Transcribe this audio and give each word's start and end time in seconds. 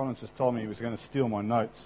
Colin's 0.00 0.18
just 0.18 0.34
told 0.34 0.54
me 0.54 0.62
he 0.62 0.66
was 0.66 0.80
going 0.80 0.96
to 0.96 1.02
steal 1.10 1.28
my 1.28 1.42
notes. 1.42 1.78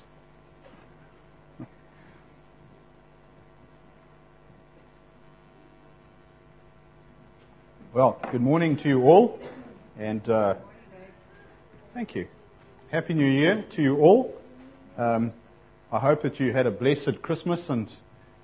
Well, 7.92 8.20
good 8.30 8.40
morning 8.40 8.76
to 8.76 8.88
you 8.88 9.02
all, 9.02 9.40
and 9.98 10.28
uh, 10.28 10.54
thank 11.92 12.14
you. 12.14 12.28
Happy 12.92 13.14
New 13.14 13.26
Year 13.26 13.64
to 13.74 13.82
you 13.82 13.96
all. 13.96 14.32
Um, 14.96 15.32
I 15.90 15.98
hope 15.98 16.22
that 16.22 16.38
you 16.38 16.52
had 16.52 16.66
a 16.66 16.70
blessed 16.70 17.20
Christmas 17.20 17.62
and 17.68 17.90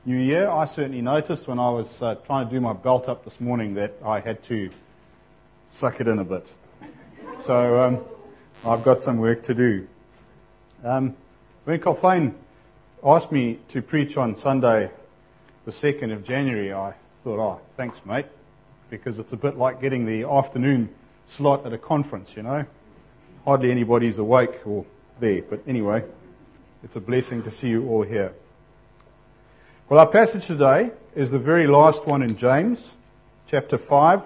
New 0.04 0.18
Year. 0.18 0.50
I 0.50 0.66
certainly 0.74 1.00
noticed 1.00 1.46
when 1.46 1.60
I 1.60 1.70
was 1.70 1.86
uh, 2.00 2.16
trying 2.26 2.48
to 2.48 2.52
do 2.52 2.60
my 2.60 2.72
belt 2.72 3.08
up 3.08 3.24
this 3.24 3.38
morning 3.38 3.74
that 3.74 3.94
I 4.04 4.18
had 4.18 4.42
to 4.48 4.68
suck 5.78 6.00
it 6.00 6.08
in 6.08 6.18
a 6.18 6.24
bit. 6.24 6.48
So 7.46 7.78
um, 7.78 8.00
I've 8.62 8.84
got 8.84 9.00
some 9.00 9.16
work 9.16 9.44
to 9.44 9.54
do. 9.54 9.86
Um, 10.84 11.16
when 11.64 11.80
Colfane 11.80 12.34
asked 13.02 13.32
me 13.32 13.58
to 13.70 13.80
preach 13.80 14.18
on 14.18 14.36
Sunday, 14.36 14.90
the 15.64 15.72
2nd 15.72 16.12
of 16.12 16.24
January, 16.24 16.70
I 16.70 16.94
thought, 17.24 17.38
oh, 17.38 17.60
thanks, 17.78 17.96
mate, 18.04 18.26
because 18.90 19.18
it's 19.18 19.32
a 19.32 19.36
bit 19.36 19.56
like 19.56 19.80
getting 19.80 20.04
the 20.04 20.28
afternoon 20.28 20.90
slot 21.38 21.64
at 21.64 21.72
a 21.72 21.78
conference, 21.78 22.28
you 22.34 22.42
know. 22.42 22.66
Hardly 23.46 23.70
anybody's 23.70 24.18
awake 24.18 24.66
or 24.66 24.84
there, 25.20 25.40
but 25.48 25.62
anyway, 25.66 26.04
it's 26.82 26.96
a 26.96 27.00
blessing 27.00 27.42
to 27.44 27.50
see 27.50 27.68
you 27.68 27.88
all 27.88 28.02
here. 28.02 28.34
Well, 29.88 30.00
our 30.00 30.10
passage 30.10 30.46
today 30.46 30.90
is 31.16 31.30
the 31.30 31.38
very 31.38 31.66
last 31.66 32.06
one 32.06 32.20
in 32.22 32.36
James, 32.36 32.78
chapter 33.48 33.78
5, 33.78 34.20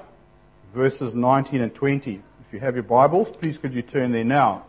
verses 0.74 1.14
19 1.14 1.60
and 1.60 1.72
20 1.72 2.20
you 2.54 2.60
have 2.60 2.74
your 2.74 2.84
Bibles, 2.84 3.28
please 3.40 3.58
could 3.58 3.74
you 3.74 3.82
turn 3.82 4.12
there 4.12 4.22
now. 4.22 4.64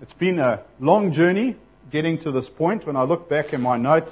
It's 0.00 0.14
been 0.14 0.38
a 0.38 0.64
long 0.80 1.12
journey 1.12 1.54
getting 1.92 2.18
to 2.22 2.32
this 2.32 2.48
point. 2.48 2.86
When 2.86 2.96
I 2.96 3.02
look 3.02 3.28
back 3.28 3.52
in 3.52 3.60
my 3.60 3.76
notes, 3.76 4.10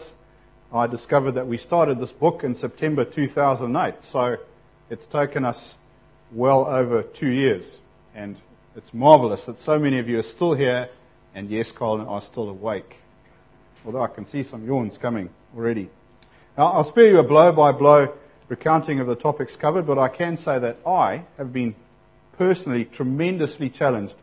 I 0.70 0.86
discovered 0.86 1.32
that 1.32 1.46
we 1.46 1.56
started 1.56 1.98
this 1.98 2.10
book 2.10 2.44
in 2.44 2.54
September 2.54 3.06
2008. 3.06 3.94
So 4.12 4.36
it's 4.90 5.06
taken 5.06 5.46
us 5.46 5.74
well 6.30 6.66
over 6.66 7.02
two 7.02 7.30
years. 7.30 7.74
And 8.14 8.36
it's 8.76 8.92
marvelous 8.92 9.40
that 9.46 9.58
so 9.60 9.78
many 9.78 9.98
of 9.98 10.06
you 10.06 10.18
are 10.18 10.22
still 10.22 10.52
here, 10.52 10.90
and 11.34 11.48
yes, 11.48 11.72
Colin, 11.72 12.06
are 12.06 12.20
still 12.20 12.50
awake. 12.50 12.96
Although 13.86 14.02
I 14.02 14.08
can 14.08 14.26
see 14.26 14.44
some 14.44 14.66
yawns 14.66 14.98
coming 14.98 15.30
already. 15.56 15.88
Now, 16.58 16.66
I'll 16.72 16.90
spare 16.90 17.08
you 17.08 17.18
a 17.18 17.26
blow 17.26 17.50
by 17.50 17.72
blow 17.72 18.12
recounting 18.50 19.00
of 19.00 19.06
the 19.06 19.16
topics 19.16 19.56
covered, 19.56 19.86
but 19.86 19.98
I 19.98 20.08
can 20.08 20.36
say 20.36 20.58
that 20.58 20.86
I 20.86 21.24
have 21.38 21.50
been 21.50 21.74
personally 22.36 22.84
tremendously 22.84 23.70
challenged 23.70 24.14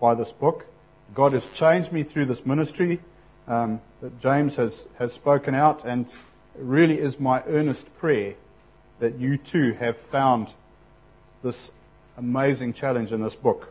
by 0.00 0.14
this 0.14 0.30
book. 0.40 0.66
God 1.14 1.32
has 1.32 1.42
changed 1.58 1.92
me 1.92 2.04
through 2.04 2.26
this 2.26 2.44
ministry 2.44 3.00
um, 3.46 3.80
that 4.00 4.18
James 4.20 4.56
has, 4.56 4.84
has 4.98 5.12
spoken 5.12 5.54
out, 5.54 5.84
and 5.84 6.06
it 6.06 6.12
really 6.56 6.98
is 6.98 7.18
my 7.18 7.42
earnest 7.44 7.84
prayer 7.98 8.34
that 9.00 9.18
you 9.18 9.36
too 9.36 9.72
have 9.78 9.96
found 10.10 10.48
this 11.42 11.56
amazing 12.16 12.72
challenge 12.72 13.12
in 13.12 13.22
this 13.22 13.34
book. 13.34 13.68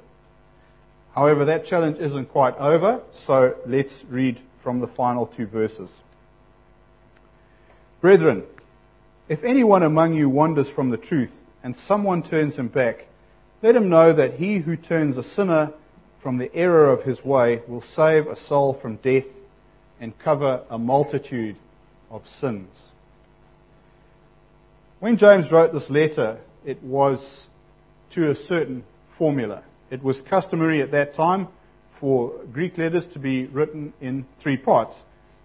However, 1.16 1.46
that 1.46 1.66
challenge 1.66 1.98
isn't 2.00 2.28
quite 2.28 2.56
over, 2.58 3.02
so 3.26 3.56
let's 3.66 4.04
read 4.10 4.40
from 4.64 4.80
the 4.80 4.88
final 4.88 5.28
two 5.28 5.48
verses. 5.48 5.90
Brethren, 8.00 8.44
if 9.30 9.44
anyone 9.44 9.84
among 9.84 10.14
you 10.14 10.30
wanders 10.30 10.70
from 10.70 10.90
the 10.90 10.98
truth 10.98 11.30
and 11.64 11.76
someone 11.88 12.24
turns 12.24 12.56
him 12.56 12.68
back, 12.68 13.06
let 13.62 13.76
him 13.76 13.90
know 13.90 14.14
that 14.14 14.34
he 14.34 14.58
who 14.60 14.76
turns 14.76 15.18
a 15.18 15.24
sinner 15.24 15.74
from 16.22 16.38
the 16.38 16.54
error 16.54 16.92
of 16.92 17.04
his 17.04 17.24
way 17.24 17.62
will 17.68 17.82
save 17.82 18.28
a 18.28 18.36
soul 18.36 18.78
from 18.82 18.98
death 18.98 19.26
and 20.00 20.18
cover 20.20 20.64
a 20.70 20.78
multitude 20.78 21.56
of 22.10 22.24
sins. 22.40 22.76
When 25.00 25.18
James 25.18 25.52
wrote 25.52 25.74
this 25.74 25.90
letter, 25.90 26.40
it 26.66 26.82
was 26.84 27.20
to 28.14 28.32
a 28.32 28.36
certain 28.36 28.84
formula. 29.18 29.64
It 29.90 30.04
was 30.04 30.22
customary 30.22 30.82
at 30.82 30.92
that 30.92 31.16
time 31.16 31.48
for 32.00 32.34
Greek 32.52 32.78
letters 32.78 33.06
to 33.14 33.20
be 33.20 33.46
written 33.46 33.94
in 34.02 34.26
three 34.42 34.58
parts, 34.58 34.96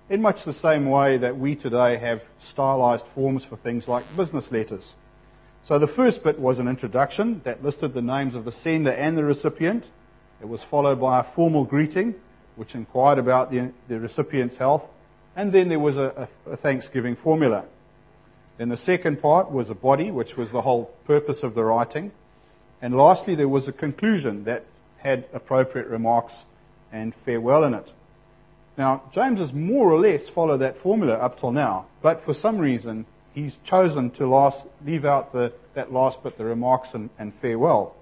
in 0.08 0.22
much 0.22 0.44
the 0.44 0.54
same 0.54 0.88
way 0.88 1.18
that 1.18 1.38
we 1.38 1.54
today 1.54 1.98
have 1.98 2.20
stylized 2.50 3.04
forms 3.14 3.44
for 3.44 3.56
things 3.56 3.86
like 3.88 4.04
business 4.16 4.50
letters. 4.50 4.94
So 5.66 5.80
the 5.80 5.88
first 5.88 6.22
bit 6.22 6.38
was 6.38 6.60
an 6.60 6.68
introduction 6.68 7.40
that 7.44 7.64
listed 7.64 7.92
the 7.92 8.00
names 8.00 8.36
of 8.36 8.44
the 8.44 8.52
sender 8.52 8.92
and 8.92 9.18
the 9.18 9.24
recipient. 9.24 9.84
It 10.40 10.48
was 10.48 10.60
followed 10.70 11.00
by 11.00 11.18
a 11.18 11.24
formal 11.34 11.64
greeting, 11.64 12.14
which 12.54 12.76
inquired 12.76 13.18
about 13.18 13.50
the, 13.50 13.72
the 13.88 13.98
recipient's 13.98 14.56
health. 14.56 14.84
And 15.34 15.52
then 15.52 15.68
there 15.68 15.80
was 15.80 15.96
a, 15.96 16.28
a 16.48 16.56
Thanksgiving 16.56 17.16
formula. 17.16 17.64
Then 18.58 18.68
the 18.68 18.76
second 18.76 19.20
part 19.20 19.50
was 19.50 19.68
a 19.68 19.74
body, 19.74 20.12
which 20.12 20.36
was 20.36 20.52
the 20.52 20.62
whole 20.62 20.92
purpose 21.04 21.42
of 21.42 21.56
the 21.56 21.64
writing. 21.64 22.12
And 22.80 22.96
lastly, 22.96 23.34
there 23.34 23.48
was 23.48 23.66
a 23.66 23.72
conclusion 23.72 24.44
that 24.44 24.66
had 24.98 25.26
appropriate 25.32 25.88
remarks 25.88 26.32
and 26.92 27.12
farewell 27.24 27.64
in 27.64 27.74
it. 27.74 27.90
Now, 28.78 29.02
James 29.12 29.40
has 29.40 29.52
more 29.52 29.90
or 29.90 29.98
less 29.98 30.28
followed 30.32 30.58
that 30.58 30.80
formula 30.80 31.14
up 31.14 31.40
till 31.40 31.50
now, 31.50 31.86
but 32.02 32.22
for 32.24 32.34
some 32.34 32.58
reason, 32.58 33.04
he's 33.36 33.54
chosen 33.66 34.10
to 34.12 34.26
last, 34.26 34.56
leave 34.84 35.04
out 35.04 35.32
the, 35.32 35.52
that 35.74 35.92
last 35.92 36.20
bit, 36.24 36.36
the 36.38 36.44
remarks 36.44 36.88
and, 36.94 37.10
and 37.18 37.32
farewell. 37.40 37.94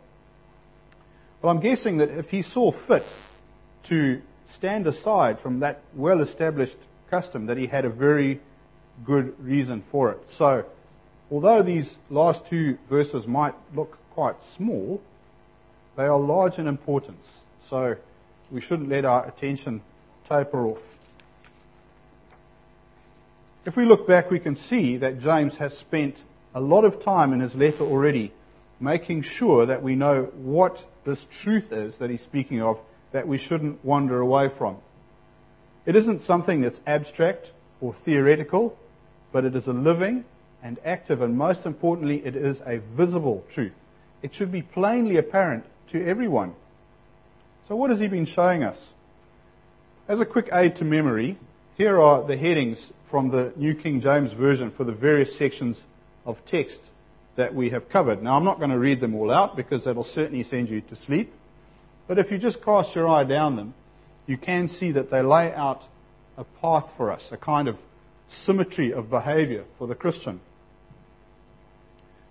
Well, 1.43 1.53
I'm 1.53 1.61
guessing 1.61 1.99
that 1.99 2.09
if 2.09 2.31
he 2.31 2.41
saw 2.41 2.73
fit 2.87 3.03
to 3.89 4.23
stand 4.55 4.87
aside 4.87 5.41
from 5.41 5.61
that 5.61 5.83
well 5.95 6.23
established 6.23 6.77
custom, 7.11 7.47
that 7.47 7.59
he 7.59 7.67
had 7.67 7.85
a 7.85 7.91
very 7.91 8.41
good 9.05 9.35
reason 9.45 9.85
for 9.91 10.13
it. 10.13 10.21
So, 10.39 10.65
although 11.31 11.63
these 11.63 11.99
last 12.09 12.47
two 12.49 12.79
verses 12.89 13.27
might 13.27 13.55
look 13.75 13.99
quite 14.13 14.37
small, 14.57 15.03
they 15.97 16.05
are 16.05 16.19
large 16.19 16.59
in 16.59 16.69
importance. 16.69 17.27
So, 17.69 17.97
we 18.53 18.61
shouldn't 18.61 18.89
let 18.89 19.05
our 19.05 19.27
attention 19.27 19.83
taper 20.29 20.65
off. 20.65 20.94
If 23.67 23.77
we 23.77 23.87
look 23.87 24.07
back, 24.07 24.31
we 24.31 24.41
can 24.41 24.57
see 24.57 24.99
that 24.99 25.21
James 25.21 25.57
has 25.57 25.73
spent 25.79 26.21
a 26.55 26.61
lot 26.61 26.85
of 26.85 27.03
time 27.03 27.33
in 27.33 27.41
his 27.41 27.55
letter 27.55 27.83
already 27.83 28.33
making 28.79 29.23
sure 29.23 29.67
that 29.67 29.83
we 29.83 29.95
know 29.95 30.29
what 30.37 30.77
this 31.07 31.19
truth 31.43 31.73
is 31.73 31.95
that 31.99 32.11
he's 32.11 32.23
speaking 32.23 32.61
of 32.61 32.79
that 33.13 33.27
we 33.27 33.39
shouldn't 33.39 33.83
wander 33.85 34.21
away 34.21 34.49
from. 34.59 34.77
It 35.87 35.97
isn't 35.97 36.23
something 36.23 36.61
that's 36.61 36.79
abstract 36.87 37.53
or 37.81 37.95
theoretical, 38.05 38.77
but 39.33 39.45
it 39.45 39.57
is 39.57 39.67
a 39.67 39.73
living 39.73 40.25
and 40.63 40.79
active, 40.85 41.23
and 41.23 41.37
most 41.37 41.65
importantly, 41.65 42.23
it 42.25 42.37
is 42.37 42.61
a 42.67 42.81
visible 42.97 43.45
truth. 43.53 43.73
It 44.23 44.35
should 44.35 44.51
be 44.51 44.63
plainly 44.63 45.17
apparent 45.17 45.65
to 45.93 46.05
everyone. 46.05 46.55
So, 47.69 47.77
what 47.77 47.91
has 47.91 48.01
he 48.01 48.09
been 48.09 48.27
showing 48.27 48.63
us? 48.63 48.83
As 50.09 50.21
a 50.21 50.27
quick 50.27 50.49
aid 50.53 50.77
to 50.77 50.85
memory, 50.85 51.39
here 51.77 52.01
are 52.01 52.25
the 52.25 52.37
headings 52.37 52.93
from 53.11 53.31
the 53.31 53.53
New 53.57 53.75
King 53.75 54.01
James 54.01 54.33
Version 54.33 54.71
for 54.77 54.85
the 54.85 54.93
various 54.93 55.37
sections 55.37 55.77
of 56.25 56.37
text 56.47 56.79
that 57.37 57.53
we 57.53 57.71
have 57.71 57.89
covered. 57.89 58.23
Now, 58.23 58.37
I'm 58.37 58.45
not 58.45 58.59
going 58.59 58.71
to 58.71 58.79
read 58.79 59.01
them 59.01 59.15
all 59.17 59.31
out 59.31 59.57
because 59.57 59.85
that'll 59.85 60.05
certainly 60.05 60.45
send 60.45 60.69
you 60.69 60.81
to 60.83 60.97
sleep. 60.97 61.33
But 62.07 62.19
if 62.19 62.31
you 62.31 62.39
just 62.39 62.63
cast 62.63 62.95
your 62.95 63.09
eye 63.09 63.25
down 63.25 63.57
them, 63.57 63.75
you 64.27 64.39
can 64.39 64.69
see 64.69 64.93
that 64.93 65.11
they 65.11 65.21
lay 65.21 65.53
out 65.53 65.83
a 66.37 66.45
path 66.45 66.89
for 66.97 67.11
us, 67.11 67.29
a 67.33 67.37
kind 67.37 67.67
of 67.67 67.77
symmetry 68.29 68.93
of 68.93 69.11
behavior 69.11 69.65
for 69.77 69.89
the 69.89 69.95
Christian. 69.97 70.41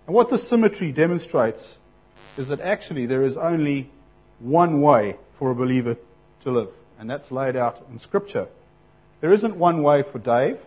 And 0.07 0.15
what 0.15 0.29
this 0.29 0.49
symmetry 0.49 0.93
demonstrates 0.93 1.75
is 2.37 2.47
that 2.47 2.61
actually 2.61 3.07
there 3.07 3.25
is 3.25 3.35
only 3.35 3.89
one 4.39 4.81
way 4.81 5.17
for 5.37 5.51
a 5.51 5.55
believer 5.55 5.97
to 6.43 6.51
live, 6.51 6.69
and 6.97 7.09
that's 7.09 7.29
laid 7.29 7.57
out 7.57 7.85
in 7.91 7.99
Scripture. 7.99 8.47
There 9.23 9.31
isn't 9.31 9.55
one 9.55 9.83
way 9.83 10.03
for 10.03 10.19
Dave 10.19 10.59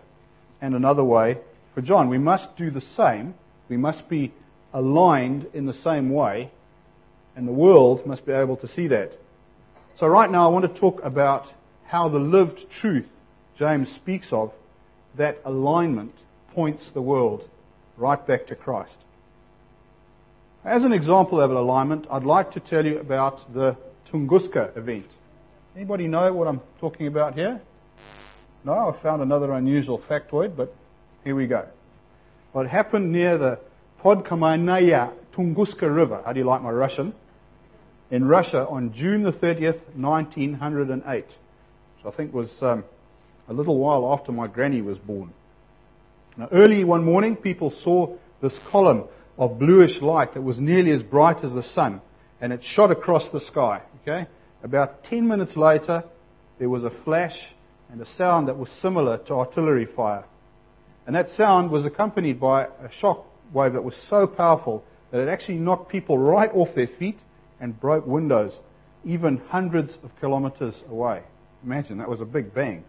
and 0.62 0.75
another 0.75 1.05
way 1.05 1.37
for 1.75 1.82
John. 1.82 2.08
We 2.08 2.17
must 2.17 2.56
do 2.56 2.70
the 2.70 2.81
same. 2.81 3.35
We 3.69 3.76
must 3.76 4.08
be 4.08 4.32
aligned 4.73 5.47
in 5.53 5.67
the 5.67 5.75
same 5.75 6.08
way, 6.08 6.50
and 7.37 7.47
the 7.47 7.53
world 7.53 8.06
must 8.06 8.25
be 8.25 8.32
able 8.32 8.56
to 8.56 8.67
see 8.67 8.88
that. 8.88 9.11
So, 9.97 10.06
right 10.06 10.31
now, 10.31 10.49
I 10.49 10.53
want 10.55 10.75
to 10.75 10.81
talk 10.81 11.03
about 11.03 11.53
how 11.85 12.08
the 12.08 12.19
lived 12.19 12.70
truth 12.70 13.05
James 13.58 13.91
speaks 13.91 14.29
of, 14.32 14.53
that 15.19 15.37
alignment 15.44 16.14
points 16.55 16.82
the 16.94 17.02
world 17.02 17.47
right 17.99 18.26
back 18.26 18.47
to 18.47 18.56
Christ. 18.56 18.97
As 20.64 20.82
an 20.82 20.94
example 20.94 21.43
of 21.43 21.50
an 21.50 21.59
alignment, 21.59 22.06
I'd 22.11 22.25
like 22.25 22.52
to 22.52 22.61
tell 22.61 22.87
you 22.87 23.00
about 23.00 23.52
the 23.52 23.76
Tunguska 24.11 24.75
event. 24.79 25.09
Anybody 25.75 26.09
know 26.09 26.32
what 26.32 26.49
I'm 26.49 26.62
talking 26.81 27.06
about 27.06 27.35
here? 27.35 27.61
No, 28.66 28.90
I 28.90 29.02
found 29.02 29.22
another 29.22 29.52
unusual 29.52 30.02
factoid, 30.10 30.56
but 30.56 30.74
here 31.24 31.34
we 31.34 31.46
go. 31.46 31.66
It 32.54 32.68
happened 32.68 33.12
near 33.12 33.38
the 33.38 33.60
Podkamennaya 34.02 35.12
Tunguska 35.34 35.88
River. 35.94 36.20
How 36.24 36.32
do 36.32 36.40
you 36.40 36.46
like 36.46 36.62
my 36.62 36.70
Russian? 36.70 37.14
in 38.10 38.24
Russia 38.24 38.66
on 38.68 38.92
June 38.92 39.22
the 39.22 39.32
30th, 39.32 39.80
1908, 39.96 41.24
which 41.24 41.34
I 42.04 42.10
think 42.16 42.32
was 42.32 42.54
um, 42.62 42.84
a 43.48 43.52
little 43.52 43.78
while 43.78 44.12
after 44.12 44.32
my 44.32 44.46
granny 44.46 44.82
was 44.82 44.98
born. 44.98 45.32
Now, 46.36 46.48
early 46.52 46.84
one 46.84 47.04
morning, 47.04 47.36
people 47.36 47.70
saw 47.70 48.16
this 48.40 48.56
column 48.70 49.04
of 49.38 49.58
bluish 49.58 50.00
light 50.00 50.34
that 50.34 50.42
was 50.42 50.58
nearly 50.58 50.92
as 50.92 51.02
bright 51.02 51.42
as 51.42 51.52
the 51.52 51.62
sun, 51.62 52.00
and 52.40 52.52
it 52.52 52.62
shot 52.62 52.90
across 52.90 53.30
the 53.30 53.40
sky. 53.40 53.82
Okay? 54.02 54.26
About 54.62 55.04
10 55.04 55.26
minutes 55.26 55.56
later, 55.56 56.04
there 56.58 56.68
was 56.68 56.84
a 56.84 56.90
flash 57.04 57.36
and 57.91 58.00
a 58.00 58.06
sound 58.06 58.49
that 58.49 58.59
was 58.59 58.69
similar 58.83 59.19
to 59.19 59.35
artillery 59.35 59.87
fire. 59.87 60.25
And 61.06 61.15
that 61.15 61.31
sound 61.31 61.71
was 61.71 61.85
accompanied 61.85 62.41
by 62.41 62.65
a 62.65 62.91
shock 63.00 63.25
wave 63.53 63.75
that 63.75 63.85
was 63.85 63.97
so 64.09 64.27
powerful 64.27 64.85
that 65.11 65.21
it 65.21 65.29
actually 65.29 65.59
knocked 65.59 65.91
people 65.91 66.19
right 66.19 66.50
off 66.53 66.75
their 66.75 66.88
feet 66.88 67.19
and 67.61 67.79
broke 67.81 68.06
windows, 68.06 68.59
even 69.05 69.38
hundreds 69.49 69.93
of 70.03 70.11
kilometers 70.21 70.83
away. 70.88 71.23
Imagine, 71.65 71.99
that 71.99 72.09
was 72.09 72.21
a 72.21 72.25
big 72.25 72.53
bang. 72.53 72.85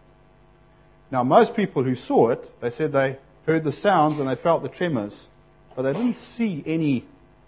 Now, 1.10 1.22
most 1.22 1.54
people 1.54 1.84
who 1.84 1.94
saw 1.94 2.30
it, 2.30 2.44
they 2.60 2.70
said 2.70 2.92
they 2.92 3.18
heard 3.46 3.64
the 3.64 3.72
sounds 3.72 4.18
and 4.18 4.28
they 4.28 4.40
felt 4.40 4.62
the 4.62 4.68
tremors, 4.68 5.26
but 5.74 5.82
they 5.82 5.92
didn't 5.92 6.16
see 6.36 6.62
any 6.66 7.06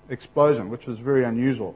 explosion, 0.09 0.71
which 0.71 0.87
was 0.87 0.99
very 0.99 1.25
unusual. 1.25 1.75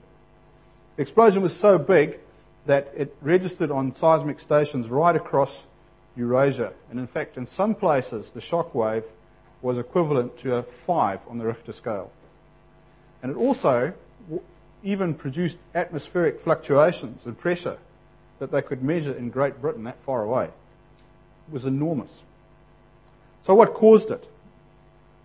The 0.97 1.03
explosion 1.03 1.43
was 1.43 1.59
so 1.61 1.79
big 1.79 2.19
that 2.66 2.88
it 2.96 3.14
registered 3.20 3.70
on 3.70 3.94
seismic 3.96 4.40
stations 4.40 4.88
right 4.88 5.14
across 5.14 5.50
Eurasia. 6.16 6.72
And 6.90 6.99
in 6.99 7.06
fact, 7.06 7.37
in 7.37 7.46
some 7.56 7.75
places, 7.75 8.26
the 8.34 8.40
shock 8.40 8.75
wave 8.75 9.05
was 9.62 9.78
equivalent 9.78 10.38
to 10.40 10.56
a 10.56 10.64
5 10.87 11.20
on 11.28 11.38
the 11.38 11.46
Richter 11.46 11.72
scale. 11.72 12.11
And 13.22 13.32
it 13.32 13.37
also 13.37 13.94
even 14.82 15.14
produced 15.14 15.56
atmospheric 15.75 16.43
fluctuations 16.43 17.25
and 17.25 17.38
pressure 17.38 17.78
that 18.38 18.52
they 18.52 18.61
could 18.61 18.82
measure 18.82 19.12
in 19.12 19.31
Great 19.31 19.61
Britain 19.61 19.84
that 19.84 19.96
far 20.05 20.22
away. 20.22 20.44
It 20.44 21.52
was 21.52 21.64
enormous. 21.64 22.11
So 23.46 23.55
what 23.55 23.75
caused 23.75 24.11
it? 24.11 24.26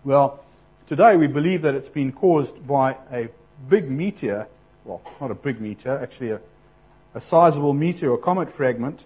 Well, 0.06 0.44
today 0.88 1.18
we 1.18 1.28
believe 1.28 1.64
that 1.64 1.76
it's 1.76 1.90
been 1.90 2.12
caused 2.12 2.66
by 2.66 2.96
a 3.12 3.30
big 3.70 3.90
meteor, 3.90 4.48
well, 4.86 5.02
not 5.20 5.32
a 5.32 5.36
big 5.36 5.60
meteor, 5.60 6.00
actually 6.00 6.32
a, 6.32 6.40
a 7.14 7.22
sizable 7.22 7.74
meteor 7.74 8.12
or 8.12 8.18
comet 8.18 8.56
fragment 8.56 9.04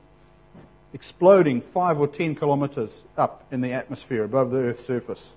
exploding 0.93 1.63
five 1.73 1.99
or 1.99 2.07
ten 2.07 2.35
kilometers 2.35 2.91
up 3.17 3.45
in 3.51 3.61
the 3.61 3.73
atmosphere 3.73 4.23
above 4.23 4.51
the 4.51 4.57
Earth's 4.57 4.85
surface. 4.85 5.31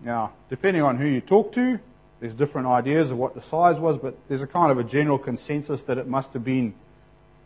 Now, 0.00 0.32
depending 0.50 0.82
on 0.82 0.98
who 0.98 1.06
you 1.06 1.20
talk 1.20 1.52
to, 1.54 1.80
there's 2.20 2.34
different 2.34 2.66
ideas 2.66 3.10
of 3.10 3.16
what 3.16 3.34
the 3.34 3.42
size 3.42 3.78
was, 3.80 3.96
but 3.96 4.16
there's 4.28 4.42
a 4.42 4.46
kind 4.46 4.70
of 4.70 4.78
a 4.78 4.84
general 4.84 5.18
consensus 5.18 5.80
that 5.86 5.98
it 5.98 6.06
must 6.06 6.30
have 6.30 6.44
been, 6.44 6.74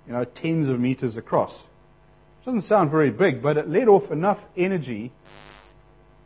you 0.07 0.13
know, 0.13 0.25
tens 0.25 0.69
of 0.69 0.81
meters 0.81 1.17
across. 1.17 1.53
It 1.53 2.47
doesn't 2.47 2.63
sound 2.63 2.91
very 2.91 3.11
big, 3.11 3.43
but 3.43 3.57
it 3.57 3.69
let 3.69 3.89
off 3.89 4.11
enough 4.11 4.39
energy 4.57 5.13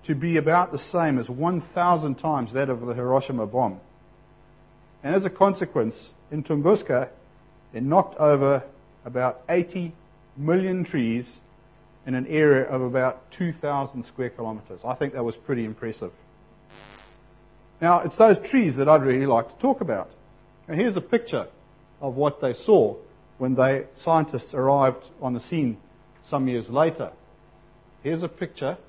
to 0.04 0.14
be 0.14 0.36
about 0.36 0.72
the 0.72 0.78
same 0.78 1.19
as 1.19 1.28
1,000 1.28 2.14
times 2.14 2.52
that 2.54 2.70
of 2.70 2.80
the 2.80 2.94
Hiroshima 2.94 3.46
bomb. 3.46 3.80
And 5.02 5.14
as 5.14 5.24
a 5.24 5.30
consequence, 5.30 5.94
in 6.30 6.42
Tunguska, 6.42 7.10
it 7.72 7.82
knocked 7.82 8.16
over 8.18 8.62
about 9.04 9.40
80 9.48 9.92
million 10.36 10.84
trees 10.84 11.38
in 12.06 12.14
an 12.14 12.26
area 12.26 12.64
of 12.64 12.82
about 12.82 13.30
2,000 13.32 14.04
square 14.06 14.30
kilometers. 14.30 14.80
I 14.84 14.94
think 14.94 15.14
that 15.14 15.24
was 15.24 15.34
pretty 15.34 15.64
impressive. 15.64 16.12
Now, 17.80 18.00
it's 18.00 18.16
those 18.16 18.38
trees 18.48 18.76
that 18.76 18.88
I'd 18.88 19.02
really 19.02 19.26
like 19.26 19.48
to 19.48 19.60
talk 19.60 19.80
about. 19.80 20.08
And 20.68 20.80
here's 20.80 20.96
a 20.96 21.00
picture 21.00 21.48
of 22.00 22.14
what 22.14 22.40
they 22.40 22.52
saw 22.52 22.96
when 23.38 23.54
they 23.54 23.86
scientists 23.96 24.54
arrived 24.54 25.04
on 25.20 25.34
the 25.34 25.40
scene 25.40 25.76
some 26.30 26.48
years 26.48 26.69
later. 26.69 27.12
Here's 28.02 28.22
a 28.22 28.28
picture. 28.28 28.78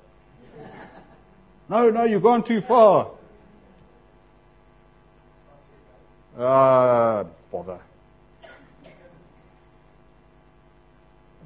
No, 1.70 1.90
no, 1.90 2.04
you've 2.04 2.22
gone 2.22 2.46
too 2.46 2.62
far. 2.66 3.10
Ah, 6.38 7.18
uh, 7.18 7.24
bother. 7.52 7.78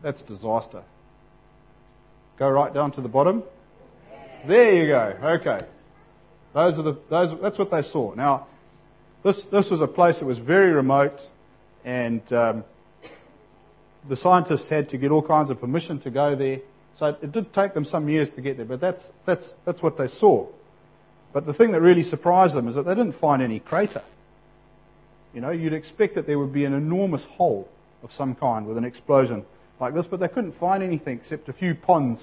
That's 0.02 0.22
disaster. 0.22 0.82
Go 2.38 2.50
right 2.50 2.74
down 2.74 2.92
to 2.92 3.00
the 3.00 3.08
bottom. 3.08 3.44
There 4.46 4.74
you 4.74 4.86
go. 4.88 5.38
Okay. 5.40 5.64
Those 6.54 6.78
are 6.78 6.82
the, 6.82 6.98
those, 7.08 7.40
that's 7.40 7.58
what 7.58 7.70
they 7.70 7.82
saw. 7.82 8.14
Now, 8.14 8.48
this, 9.22 9.42
this 9.52 9.70
was 9.70 9.80
a 9.80 9.86
place 9.86 10.18
that 10.18 10.26
was 10.26 10.38
very 10.38 10.72
remote, 10.72 11.20
and 11.84 12.20
um, 12.32 12.64
the 14.08 14.16
scientists 14.16 14.68
had 14.68 14.88
to 14.90 14.98
get 14.98 15.10
all 15.10 15.26
kinds 15.26 15.50
of 15.50 15.60
permission 15.60 16.00
to 16.00 16.10
go 16.10 16.34
there. 16.34 16.58
So 16.98 17.16
it 17.22 17.32
did 17.32 17.52
take 17.54 17.74
them 17.74 17.84
some 17.84 18.08
years 18.08 18.28
to 18.30 18.42
get 18.42 18.56
there, 18.56 18.66
but 18.66 18.80
that's, 18.80 19.02
that's, 19.24 19.54
that's 19.64 19.82
what 19.82 19.96
they 19.96 20.08
saw. 20.08 20.46
But 21.32 21.46
the 21.46 21.54
thing 21.54 21.72
that 21.72 21.80
really 21.80 22.02
surprised 22.02 22.54
them 22.54 22.68
is 22.68 22.74
that 22.74 22.84
they 22.84 22.94
didn't 22.94 23.18
find 23.18 23.40
any 23.40 23.60
crater. 23.60 24.02
You 25.32 25.40
know, 25.40 25.50
you'd 25.50 25.72
expect 25.72 26.16
that 26.16 26.26
there 26.26 26.38
would 26.38 26.52
be 26.52 26.64
an 26.64 26.74
enormous 26.74 27.22
hole 27.24 27.68
of 28.02 28.12
some 28.12 28.34
kind 28.34 28.66
with 28.66 28.76
an 28.76 28.84
explosion 28.84 29.44
like 29.80 29.94
this, 29.94 30.06
but 30.06 30.20
they 30.20 30.28
couldn't 30.28 30.58
find 30.58 30.82
anything 30.82 31.20
except 31.22 31.48
a 31.48 31.52
few 31.52 31.74
ponds 31.74 32.20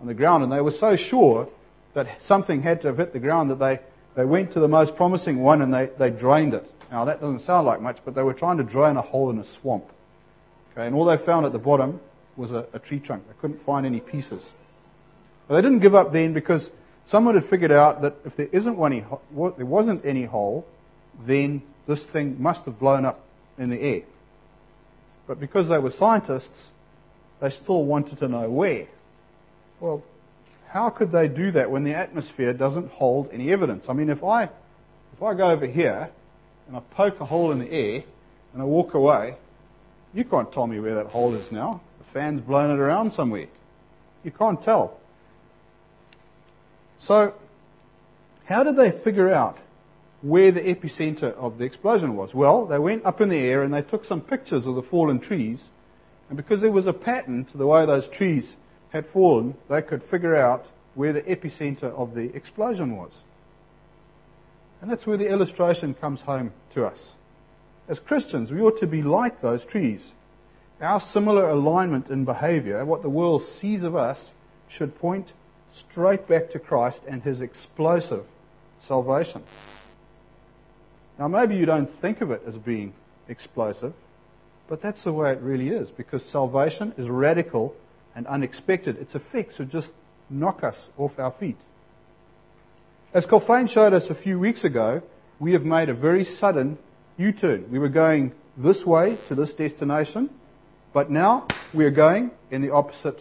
on 0.00 0.06
the 0.06 0.14
ground, 0.14 0.42
and 0.42 0.52
they 0.52 0.60
were 0.60 0.72
so 0.72 0.96
sure 0.96 1.48
that 1.94 2.22
something 2.22 2.62
had 2.62 2.82
to 2.82 2.88
have 2.88 2.98
hit 2.98 3.12
the 3.12 3.18
ground 3.18 3.50
that 3.50 3.58
they, 3.58 3.80
they 4.16 4.24
went 4.24 4.52
to 4.52 4.60
the 4.60 4.68
most 4.68 4.96
promising 4.96 5.42
one 5.42 5.62
and 5.62 5.72
they, 5.72 5.90
they 5.98 6.10
drained 6.10 6.54
it. 6.54 6.66
Now, 6.90 7.04
that 7.04 7.20
doesn't 7.20 7.40
sound 7.40 7.66
like 7.66 7.80
much, 7.80 7.98
but 8.04 8.14
they 8.14 8.22
were 8.22 8.34
trying 8.34 8.58
to 8.58 8.64
drain 8.64 8.96
a 8.96 9.02
hole 9.02 9.30
in 9.30 9.38
a 9.38 9.44
swamp. 9.60 9.84
Okay, 10.72 10.86
and 10.86 10.94
all 10.94 11.04
they 11.04 11.22
found 11.24 11.46
at 11.46 11.52
the 11.52 11.58
bottom 11.58 12.00
was 12.36 12.50
a, 12.50 12.66
a 12.72 12.78
tree 12.78 12.98
trunk. 12.98 13.24
They 13.26 13.34
couldn't 13.40 13.64
find 13.64 13.84
any 13.84 14.00
pieces. 14.00 14.48
But 15.46 15.56
they 15.56 15.62
didn't 15.62 15.80
give 15.80 15.94
up 15.94 16.12
then 16.12 16.32
because 16.32 16.68
someone 17.06 17.34
had 17.34 17.48
figured 17.48 17.72
out 17.72 18.02
that 18.02 18.14
if 18.24 18.36
there 18.36 18.48
isn't 18.52 18.78
any, 18.82 19.04
there 19.56 19.66
wasn't 19.66 20.04
any 20.04 20.24
hole, 20.24 20.66
then 21.26 21.62
this 21.86 22.04
thing 22.06 22.40
must 22.40 22.64
have 22.64 22.78
blown 22.78 23.04
up 23.04 23.20
in 23.58 23.68
the 23.68 23.80
air. 23.80 24.02
But 25.26 25.40
because 25.40 25.68
they 25.68 25.78
were 25.78 25.90
scientists, 25.90 26.70
they 27.42 27.50
still 27.50 27.84
wanted 27.84 28.18
to 28.18 28.28
know 28.28 28.48
where. 28.48 28.86
Well, 29.80 30.04
how 30.68 30.90
could 30.90 31.10
they 31.10 31.26
do 31.26 31.50
that 31.50 31.70
when 31.72 31.82
the 31.82 31.94
atmosphere 31.94 32.52
doesn't 32.52 32.88
hold 32.92 33.30
any 33.32 33.52
evidence? 33.52 33.86
I 33.88 33.94
mean, 33.94 34.10
if 34.10 34.22
I, 34.22 34.44
if 34.44 35.22
I 35.22 35.34
go 35.34 35.50
over 35.50 35.66
here 35.66 36.08
and 36.68 36.76
I 36.76 36.80
poke 36.92 37.20
a 37.20 37.26
hole 37.26 37.50
in 37.50 37.58
the 37.58 37.70
air 37.70 38.04
and 38.52 38.62
I 38.62 38.64
walk 38.64 38.94
away, 38.94 39.34
you 40.14 40.24
can't 40.24 40.52
tell 40.52 40.68
me 40.68 40.78
where 40.78 40.94
that 40.94 41.06
hole 41.06 41.34
is 41.34 41.50
now. 41.50 41.82
The 41.98 42.04
fan's 42.12 42.40
blown 42.40 42.70
it 42.70 42.78
around 42.78 43.10
somewhere. 43.10 43.48
You 44.22 44.30
can't 44.30 44.62
tell. 44.62 45.00
So, 46.98 47.34
how 48.44 48.62
did 48.62 48.76
they 48.76 48.92
figure 49.02 49.34
out 49.34 49.58
where 50.20 50.52
the 50.52 50.60
epicenter 50.60 51.34
of 51.34 51.58
the 51.58 51.64
explosion 51.64 52.14
was? 52.14 52.32
Well, 52.32 52.66
they 52.66 52.78
went 52.78 53.04
up 53.04 53.20
in 53.20 53.28
the 53.28 53.38
air 53.38 53.64
and 53.64 53.74
they 53.74 53.82
took 53.82 54.04
some 54.04 54.20
pictures 54.20 54.64
of 54.64 54.76
the 54.76 54.82
fallen 54.82 55.18
trees 55.18 55.60
and 56.32 56.38
because 56.38 56.62
there 56.62 56.72
was 56.72 56.86
a 56.86 56.94
pattern 56.94 57.44
to 57.44 57.58
the 57.58 57.66
way 57.66 57.84
those 57.84 58.08
trees 58.08 58.56
had 58.88 59.04
fallen, 59.12 59.54
they 59.68 59.82
could 59.82 60.02
figure 60.04 60.34
out 60.34 60.64
where 60.94 61.12
the 61.12 61.20
epicenter 61.20 61.92
of 61.92 62.14
the 62.14 62.34
explosion 62.34 62.96
was. 62.96 63.12
And 64.80 64.90
that's 64.90 65.06
where 65.06 65.18
the 65.18 65.28
illustration 65.28 65.92
comes 65.92 66.22
home 66.22 66.50
to 66.72 66.86
us. 66.86 67.10
As 67.86 67.98
Christians, 67.98 68.50
we 68.50 68.62
ought 68.62 68.80
to 68.80 68.86
be 68.86 69.02
like 69.02 69.42
those 69.42 69.62
trees. 69.66 70.10
Our 70.80 71.00
similar 71.00 71.50
alignment 71.50 72.08
in 72.08 72.24
behavior, 72.24 72.82
what 72.86 73.02
the 73.02 73.10
world 73.10 73.42
sees 73.60 73.82
of 73.82 73.94
us, 73.94 74.30
should 74.70 74.98
point 74.98 75.34
straight 75.90 76.26
back 76.28 76.48
to 76.52 76.58
Christ 76.58 77.02
and 77.06 77.22
his 77.22 77.42
explosive 77.42 78.24
salvation. 78.80 79.42
Now, 81.18 81.28
maybe 81.28 81.56
you 81.56 81.66
don't 81.66 81.90
think 82.00 82.22
of 82.22 82.30
it 82.30 82.40
as 82.46 82.56
being 82.56 82.94
explosive, 83.28 83.92
but 84.72 84.80
that's 84.80 85.04
the 85.04 85.12
way 85.12 85.30
it 85.30 85.42
really 85.42 85.68
is, 85.68 85.90
because 85.90 86.24
salvation 86.24 86.94
is 86.96 87.06
radical 87.06 87.74
and 88.16 88.26
unexpected. 88.26 88.96
Its 88.96 89.14
effects 89.14 89.58
would 89.58 89.70
just 89.70 89.90
knock 90.30 90.64
us 90.64 90.88
off 90.96 91.12
our 91.18 91.30
feet. 91.32 91.58
As 93.12 93.26
Colfane 93.26 93.68
showed 93.68 93.92
us 93.92 94.08
a 94.08 94.14
few 94.14 94.38
weeks 94.38 94.64
ago, 94.64 95.02
we 95.38 95.52
have 95.52 95.60
made 95.60 95.90
a 95.90 95.94
very 95.94 96.24
sudden 96.24 96.78
U 97.18 97.32
turn. 97.32 97.70
We 97.70 97.78
were 97.78 97.90
going 97.90 98.32
this 98.56 98.82
way 98.82 99.18
to 99.28 99.34
this 99.34 99.52
destination, 99.52 100.30
but 100.94 101.10
now 101.10 101.48
we 101.74 101.84
are 101.84 101.90
going 101.90 102.30
in 102.50 102.62
the 102.62 102.72
opposite 102.72 103.20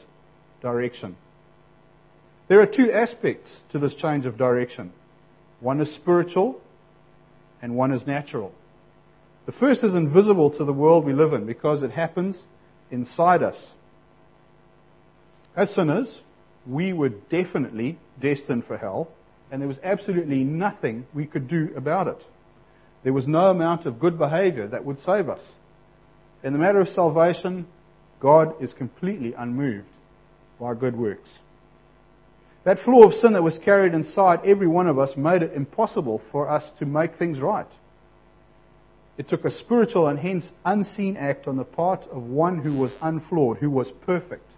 direction. 0.61 1.17
There 2.47 2.61
are 2.61 2.65
two 2.65 2.93
aspects 2.93 3.59
to 3.71 3.79
this 3.79 3.93
change 3.93 4.25
of 4.25 4.37
direction 4.37 4.93
one 5.59 5.81
is 5.81 5.93
spiritual, 5.93 6.61
and 7.61 7.75
one 7.75 7.91
is 7.91 8.07
natural. 8.07 8.53
The 9.45 9.51
first 9.51 9.83
is 9.83 9.95
invisible 9.95 10.51
to 10.51 10.65
the 10.65 10.73
world 10.73 11.05
we 11.05 11.13
live 11.13 11.33
in 11.33 11.45
because 11.45 11.81
it 11.81 11.91
happens 11.91 12.41
inside 12.91 13.41
us. 13.41 13.71
As 15.55 15.73
sinners, 15.73 16.19
we 16.67 16.93
were 16.93 17.09
definitely 17.09 17.97
destined 18.19 18.65
for 18.65 18.77
hell, 18.77 19.09
and 19.51 19.61
there 19.61 19.67
was 19.67 19.79
absolutely 19.83 20.43
nothing 20.43 21.05
we 21.13 21.25
could 21.25 21.47
do 21.47 21.71
about 21.75 22.07
it. 22.07 22.23
There 23.03 23.13
was 23.13 23.27
no 23.27 23.49
amount 23.49 23.85
of 23.85 23.99
good 23.99 24.17
behavior 24.17 24.67
that 24.67 24.85
would 24.85 24.99
save 24.99 25.27
us. 25.27 25.41
In 26.43 26.53
the 26.53 26.59
matter 26.59 26.79
of 26.79 26.87
salvation, 26.87 27.67
God 28.19 28.61
is 28.61 28.73
completely 28.73 29.33
unmoved 29.33 29.87
by 30.59 30.75
good 30.75 30.95
works. 30.95 31.29
That 32.63 32.79
flaw 32.79 33.07
of 33.07 33.15
sin 33.15 33.33
that 33.33 33.41
was 33.41 33.57
carried 33.57 33.95
inside 33.95 34.41
every 34.45 34.67
one 34.67 34.85
of 34.87 34.99
us 34.99 35.17
made 35.17 35.41
it 35.41 35.53
impossible 35.53 36.21
for 36.31 36.47
us 36.47 36.69
to 36.77 36.85
make 36.85 37.15
things 37.15 37.39
right. 37.39 37.67
It 39.21 39.29
took 39.29 39.45
a 39.45 39.51
spiritual 39.51 40.07
and 40.07 40.17
hence 40.17 40.51
unseen 40.65 41.15
act 41.15 41.47
on 41.47 41.55
the 41.55 41.63
part 41.63 42.01
of 42.09 42.23
one 42.23 42.57
who 42.57 42.73
was 42.73 42.91
unflawed, 43.03 43.57
who 43.57 43.69
was 43.69 43.91
perfect. 44.03 44.49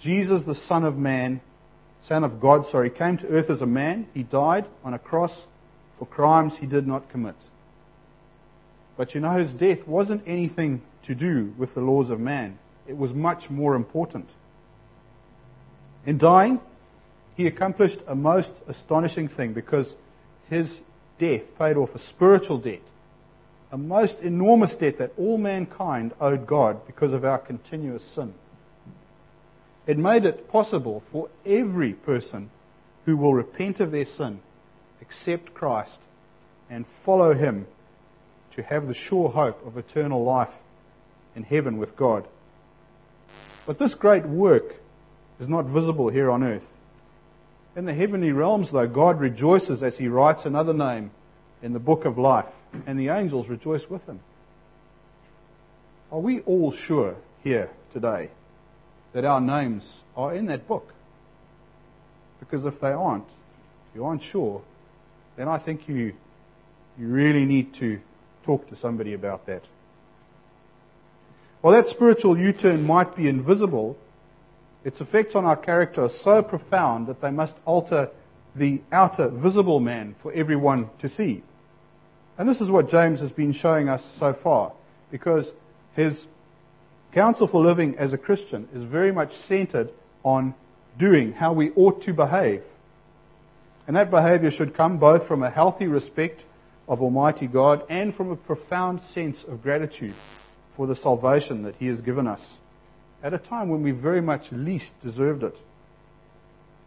Jesus, 0.00 0.44
the 0.44 0.54
Son 0.54 0.82
of 0.82 0.96
Man, 0.96 1.42
Son 2.00 2.24
of 2.24 2.40
God, 2.40 2.64
sorry, 2.70 2.88
came 2.88 3.18
to 3.18 3.28
earth 3.28 3.50
as 3.50 3.60
a 3.60 3.66
man. 3.66 4.08
He 4.14 4.22
died 4.22 4.64
on 4.82 4.94
a 4.94 4.98
cross 4.98 5.30
for 5.98 6.06
crimes 6.06 6.54
he 6.58 6.64
did 6.64 6.86
not 6.86 7.10
commit. 7.10 7.34
But 8.96 9.14
you 9.14 9.20
know, 9.20 9.36
his 9.36 9.52
death 9.52 9.86
wasn't 9.86 10.22
anything 10.26 10.80
to 11.02 11.14
do 11.14 11.52
with 11.58 11.74
the 11.74 11.82
laws 11.82 12.08
of 12.08 12.18
man. 12.18 12.58
It 12.88 12.96
was 12.96 13.12
much 13.12 13.50
more 13.50 13.74
important. 13.74 14.30
In 16.06 16.16
dying, 16.16 16.62
he 17.36 17.46
accomplished 17.46 17.98
a 18.06 18.14
most 18.14 18.54
astonishing 18.68 19.28
thing 19.28 19.52
because 19.52 19.94
his 20.48 20.80
death 21.18 21.42
paid 21.58 21.76
off 21.76 21.90
a 21.94 21.98
spiritual 21.98 22.56
debt, 22.56 22.80
a 23.74 23.76
most 23.76 24.20
enormous 24.20 24.72
debt 24.76 24.98
that 24.98 25.10
all 25.18 25.36
mankind 25.36 26.12
owed 26.20 26.46
God 26.46 26.86
because 26.86 27.12
of 27.12 27.24
our 27.24 27.40
continuous 27.40 28.04
sin. 28.14 28.32
It 29.84 29.98
made 29.98 30.24
it 30.24 30.48
possible 30.48 31.02
for 31.10 31.28
every 31.44 31.92
person 31.92 32.50
who 33.04 33.16
will 33.16 33.34
repent 33.34 33.80
of 33.80 33.90
their 33.90 34.04
sin, 34.04 34.38
accept 35.02 35.54
Christ, 35.54 35.98
and 36.70 36.86
follow 37.04 37.34
him 37.34 37.66
to 38.54 38.62
have 38.62 38.86
the 38.86 38.94
sure 38.94 39.28
hope 39.28 39.66
of 39.66 39.76
eternal 39.76 40.22
life 40.22 40.54
in 41.34 41.42
heaven 41.42 41.76
with 41.76 41.96
God. 41.96 42.28
But 43.66 43.80
this 43.80 43.94
great 43.94 44.24
work 44.24 44.76
is 45.40 45.48
not 45.48 45.64
visible 45.66 46.10
here 46.10 46.30
on 46.30 46.44
earth. 46.44 46.62
In 47.74 47.86
the 47.86 47.94
heavenly 47.94 48.30
realms, 48.30 48.70
though, 48.70 48.86
God 48.86 49.18
rejoices 49.18 49.82
as 49.82 49.98
he 49.98 50.06
writes 50.06 50.44
another 50.44 50.74
name 50.74 51.10
in 51.60 51.72
the 51.72 51.80
book 51.80 52.04
of 52.04 52.18
life, 52.18 52.46
and 52.86 52.98
the 52.98 53.08
angels 53.08 53.48
rejoice 53.48 53.88
with 53.88 54.04
him. 54.06 54.20
Are 56.10 56.20
we 56.20 56.40
all 56.40 56.72
sure 56.72 57.16
here 57.42 57.70
today 57.92 58.30
that 59.12 59.24
our 59.24 59.40
names 59.40 59.88
are 60.16 60.34
in 60.34 60.46
that 60.46 60.68
book? 60.68 60.92
Because 62.40 62.64
if 62.66 62.80
they 62.80 62.88
aren't, 62.88 63.26
if 63.26 63.96
you 63.96 64.04
aren't 64.04 64.22
sure, 64.22 64.62
then 65.36 65.48
I 65.48 65.58
think 65.58 65.88
you, 65.88 66.12
you 66.98 67.08
really 67.08 67.44
need 67.44 67.74
to 67.74 68.00
talk 68.44 68.68
to 68.68 68.76
somebody 68.76 69.14
about 69.14 69.46
that. 69.46 69.62
While 71.60 71.74
that 71.74 71.88
spiritual 71.88 72.38
U 72.38 72.52
turn 72.52 72.84
might 72.84 73.16
be 73.16 73.28
invisible, 73.28 73.96
its 74.84 75.00
effects 75.00 75.34
on 75.34 75.46
our 75.46 75.56
character 75.56 76.02
are 76.02 76.10
so 76.22 76.42
profound 76.42 77.06
that 77.06 77.22
they 77.22 77.30
must 77.30 77.54
alter 77.64 78.10
the 78.54 78.82
outer 78.92 79.28
visible 79.30 79.80
man 79.80 80.14
for 80.22 80.32
everyone 80.32 80.90
to 81.00 81.08
see. 81.08 81.42
And 82.36 82.48
this 82.48 82.60
is 82.60 82.70
what 82.70 82.88
James 82.88 83.20
has 83.20 83.32
been 83.32 83.52
showing 83.52 83.88
us 83.88 84.04
so 84.18 84.32
far, 84.42 84.72
because 85.10 85.46
his 85.94 86.26
counsel 87.12 87.46
for 87.46 87.64
living 87.64 87.96
as 87.96 88.12
a 88.12 88.18
Christian 88.18 88.68
is 88.74 88.82
very 88.82 89.12
much 89.12 89.30
centered 89.46 89.90
on 90.24 90.54
doing, 90.98 91.32
how 91.32 91.52
we 91.52 91.70
ought 91.72 92.02
to 92.02 92.12
behave. 92.12 92.62
And 93.86 93.96
that 93.96 94.10
behavior 94.10 94.50
should 94.50 94.74
come 94.74 94.98
both 94.98 95.28
from 95.28 95.42
a 95.42 95.50
healthy 95.50 95.86
respect 95.86 96.44
of 96.88 97.00
Almighty 97.00 97.46
God 97.46 97.84
and 97.88 98.14
from 98.14 98.30
a 98.30 98.36
profound 98.36 99.00
sense 99.12 99.44
of 99.46 99.62
gratitude 99.62 100.14
for 100.76 100.86
the 100.86 100.96
salvation 100.96 101.62
that 101.62 101.76
He 101.76 101.86
has 101.86 102.00
given 102.00 102.26
us 102.26 102.56
at 103.22 103.32
a 103.32 103.38
time 103.38 103.68
when 103.68 103.82
we 103.82 103.90
very 103.90 104.20
much 104.20 104.46
least 104.52 104.92
deserved 105.02 105.42
it. 105.42 105.56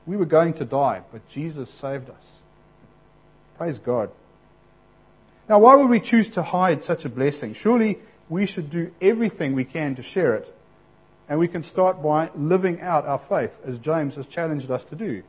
We 0.05 0.17
were 0.17 0.25
going 0.25 0.53
to 0.55 0.65
die, 0.65 1.01
but 1.11 1.27
Jesus 1.29 1.69
saved 1.81 2.09
us. 2.09 2.25
Praise 3.57 3.79
God. 3.79 4.11
Now, 5.49 5.59
why 5.59 5.75
would 5.75 5.89
we 5.89 5.99
choose 5.99 6.29
to 6.31 6.43
hide 6.43 6.83
such 6.83 7.05
a 7.05 7.09
blessing? 7.09 7.53
Surely 7.53 7.99
we 8.29 8.45
should 8.45 8.69
do 8.69 8.91
everything 9.01 9.53
we 9.53 9.65
can 9.65 9.95
to 9.95 10.03
share 10.03 10.35
it. 10.35 10.47
And 11.29 11.39
we 11.39 11.47
can 11.47 11.63
start 11.63 12.01
by 12.01 12.29
living 12.35 12.81
out 12.81 13.05
our 13.05 13.21
faith, 13.29 13.51
as 13.65 13.77
James 13.79 14.15
has 14.15 14.25
challenged 14.27 14.71
us 14.71 14.83
to 14.85 14.95
do. 14.95 15.23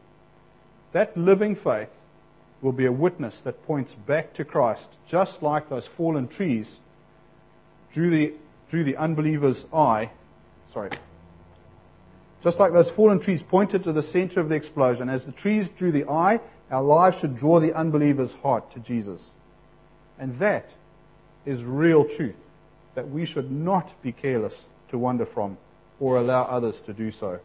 That 0.92 1.16
living 1.16 1.56
faith 1.56 1.88
will 2.62 2.72
be 2.72 2.86
a 2.86 2.92
witness 2.92 3.34
that 3.44 3.64
points 3.66 3.94
back 4.06 4.34
to 4.34 4.44
Christ, 4.44 4.88
just 5.08 5.42
like 5.42 5.68
those 5.68 5.88
fallen 5.96 6.28
trees 6.28 6.68
drew 7.92 8.10
the, 8.10 8.34
drew 8.70 8.84
the 8.84 8.96
unbeliever's 8.96 9.64
eye 9.72 10.10
Sorry. 10.72 10.90
Just 12.42 12.58
like 12.58 12.72
those 12.72 12.90
fallen 12.90 13.20
trees 13.20 13.42
pointed 13.42 13.84
to 13.84 13.92
the 13.92 14.02
center 14.02 14.40
of 14.40 14.48
the 14.48 14.54
explosion, 14.54 15.08
as 15.08 15.24
the 15.24 15.32
trees 15.32 15.66
drew 15.76 15.90
the 15.90 16.08
eye, 16.08 16.40
our 16.70 16.82
lives 16.82 17.18
should 17.20 17.36
draw 17.36 17.60
the 17.60 17.74
unbeliever's 17.74 18.32
heart 18.42 18.70
to 18.72 18.80
Jesus. 18.80 19.30
And 20.18 20.38
that 20.40 20.66
is 21.46 21.62
real 21.62 22.04
truth 22.16 22.36
that 22.94 23.08
we 23.08 23.26
should 23.26 23.50
not 23.50 23.92
be 24.02 24.12
careless 24.12 24.54
to 24.90 24.98
wander 24.98 25.26
from 25.26 25.56
or 26.00 26.16
allow 26.16 26.44
others 26.44 26.76
to 26.86 26.92
do 26.92 27.10
so. 27.10 27.38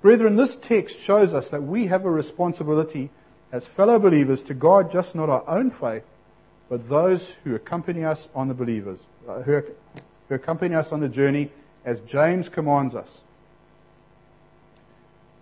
Brethren, 0.00 0.36
this 0.36 0.56
text 0.62 0.96
shows 1.04 1.32
us 1.32 1.48
that 1.50 1.62
we 1.62 1.86
have 1.86 2.04
a 2.04 2.10
responsibility 2.10 3.10
as 3.52 3.66
fellow 3.76 3.98
believers 3.98 4.42
to 4.44 4.54
guard 4.54 4.90
just 4.90 5.14
not 5.14 5.28
our 5.28 5.48
own 5.48 5.70
faith, 5.70 6.02
but 6.68 6.88
those 6.88 7.24
who 7.44 7.54
accompany 7.54 8.02
us 8.04 8.26
on 8.34 8.48
the 8.48 8.54
believers, 8.54 8.98
uh, 9.28 9.42
who 9.42 9.60
who 10.32 10.34
accompany 10.34 10.74
us 10.74 10.88
on 10.90 11.00
the 11.00 11.08
journey 11.08 11.52
as 11.84 11.98
James 12.06 12.48
commands 12.48 12.94
us. 12.94 13.20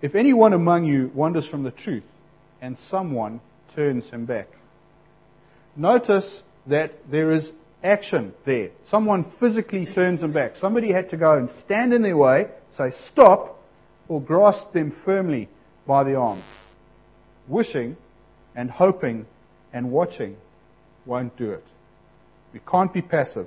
If 0.03 0.17
anyone 0.17 0.53
among 0.53 0.85
you 0.85 1.13
wanders 1.15 1.47
from 1.47 1.63
the 1.63 1.71
truth 1.71 2.03
and 2.61 2.77
someone 2.91 3.41
turns 3.77 4.09
him 4.11 4.25
back, 4.25 4.49
notice 5.77 6.43
that 6.67 6.93
there 7.11 7.31
is 7.31 7.51
action 7.83 8.35
there. 8.45 8.71
Someone 8.85 9.33
physically 9.41 9.87
turns 9.87 10.21
them 10.21 10.33
back. 10.33 10.57
Somebody 10.61 10.93
had 10.93 11.11
to 11.11 11.17
go 11.17 11.37
and 11.37 11.51
stand 11.63 11.93
in 11.93 12.03
their 12.03 12.17
way, 12.17 12.49
say 12.77 12.93
stop, 13.11 13.59
or 14.09 14.21
grasp 14.21 14.73
them 14.73 14.95
firmly 15.05 15.49
by 15.87 16.05
the 16.05 16.17
arm. 16.17 16.43
Wishing 17.49 17.97
and 18.55 18.71
hoping 18.71 19.27
and 19.73 19.91
watching 19.91 20.37
won't 21.07 21.37
do 21.37 21.53
it. 21.53 21.65
We 22.53 22.61
can't 22.61 22.93
be 22.93 23.03
passive. 23.03 23.47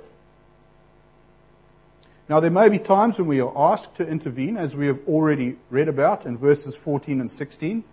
Now, 2.28 2.40
there 2.40 2.50
may 2.50 2.70
be 2.70 2.78
times 2.78 3.18
when 3.18 3.28
we 3.28 3.40
are 3.40 3.52
asked 3.54 3.96
to 3.96 4.08
intervene, 4.08 4.56
as 4.56 4.74
we 4.74 4.86
have 4.86 4.98
already 5.06 5.56
read 5.68 5.88
about 5.88 6.24
in 6.24 6.38
verses 6.38 6.74
14 6.82 7.20
and 7.20 7.30
16, 7.30 7.84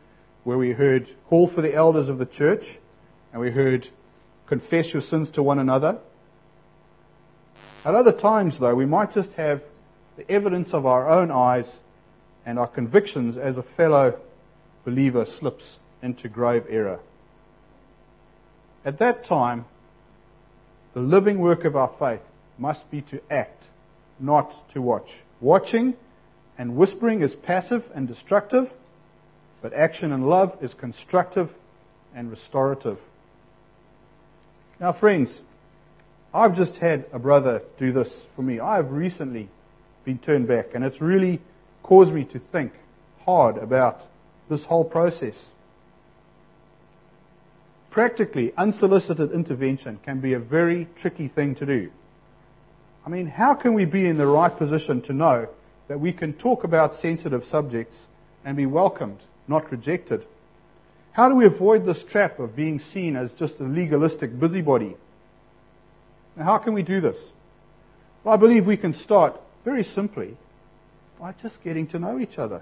where 0.46 0.58
we 0.58 0.72
heard 0.72 1.10
call 1.28 1.50
for 1.50 1.62
the 1.62 1.76
elders 1.76 2.08
of 2.08 2.18
the 2.18 2.26
church, 2.26 2.64
and 3.34 3.42
we 3.42 3.52
heard 3.52 3.90
confess 4.51 4.91
your 4.91 5.01
sins 5.01 5.29
to 5.31 5.41
one 5.41 5.60
another. 5.60 5.98
At 7.86 7.96
other 7.96 8.12
times, 8.12 8.60
though, 8.60 8.75
we 8.75 8.86
might 8.86 9.13
just 9.13 9.31
have 9.34 9.62
the 10.17 10.29
evidence 10.29 10.74
of 10.74 10.86
our 10.86 11.10
own 11.10 11.31
eyes 11.31 11.74
and 12.46 12.60
our 12.60 12.67
convictions 12.67 13.38
as 13.38 13.58
a 13.58 13.63
fellow 13.77 14.20
believer 14.84 15.25
slips 15.25 15.63
into 16.03 16.27
grave 16.27 16.65
error. 16.70 17.00
At 18.84 19.00
that 19.00 19.24
time, 19.24 19.63
the 20.93 21.00
living 21.00 21.39
work 21.39 21.63
of 21.63 21.77
our 21.77 21.93
faith 21.98 22.27
must 22.58 22.91
be 22.91 23.03
to 23.03 23.22
act 23.31 23.63
not 24.20 24.53
to 24.74 24.81
watch. 24.81 25.10
Watching 25.39 25.93
and 26.58 26.75
whispering 26.75 27.22
is 27.22 27.34
passive 27.34 27.86
and 27.96 28.05
destructive, 28.05 28.70
but 29.62 29.72
action 29.74 30.12
and 30.12 30.27
love 30.27 30.58
is 30.62 30.74
constructive 30.74 31.50
and 32.13 32.29
restorative. 32.29 33.00
Now, 34.82 34.94
friends, 34.94 35.40
I've 36.34 36.56
just 36.56 36.78
had 36.78 37.06
a 37.14 37.20
brother 37.20 37.62
do 37.78 37.94
this 37.94 38.12
for 38.36 38.42
me. 38.42 38.60
I've 38.60 38.90
recently 38.92 39.48
been 40.06 40.18
turned 40.18 40.48
back, 40.48 40.70
and 40.74 40.84
it's 40.84 41.00
really 41.00 41.40
caused 41.84 42.12
me 42.12 42.24
to 42.34 42.42
think 42.52 42.74
hard 43.24 43.58
about 43.58 44.02
this 44.50 44.66
whole 44.66 44.84
process. 44.84 45.38
Practically, 47.92 48.54
unsolicited 48.58 49.32
intervention 49.32 50.00
can 50.04 50.20
be 50.20 50.34
a 50.34 50.40
very 50.40 50.88
tricky 51.00 51.28
thing 51.28 51.54
to 51.56 51.66
do. 51.68 51.92
I 53.06 53.10
mean, 53.10 53.28
how 53.28 53.54
can 53.54 53.76
we 53.76 53.86
be 53.86 54.08
in 54.08 54.18
the 54.18 54.26
right 54.26 54.56
position 54.58 55.04
to 55.04 55.14
know 55.14 55.48
that 55.90 56.00
we 56.00 56.12
can 56.12 56.34
talk 56.34 56.64
about 56.64 56.96
sensitive 56.96 57.46
subjects 57.46 57.98
and 58.44 58.58
be 58.58 58.66
welcomed, 58.66 59.20
not 59.48 59.72
rejected? 59.72 60.26
How 61.13 61.27
do 61.27 61.36
we 61.36 61.46
avoid 61.46 61.86
this 61.86 62.01
trap 62.10 62.39
of 62.39 62.56
being 62.56 62.80
seen 62.94 63.15
as 63.18 63.32
just 63.34 63.60
a 63.60 63.63
legalistic 63.63 64.39
busybody? 64.39 64.96
Now, 66.38 66.46
how 66.46 66.58
can 66.58 66.74
we 66.74 66.84
do 66.84 67.01
this? 67.01 67.22
Well, 68.24 68.34
I 68.34 68.38
believe 68.38 68.65
we 68.65 68.77
can 68.77 68.94
start 68.94 69.39
very 69.65 69.84
simply 69.84 70.38
by 71.20 71.34
just 71.41 71.62
getting 71.63 71.88
to 71.88 72.00
know 72.00 72.18
each 72.20 72.38
other. 72.38 72.62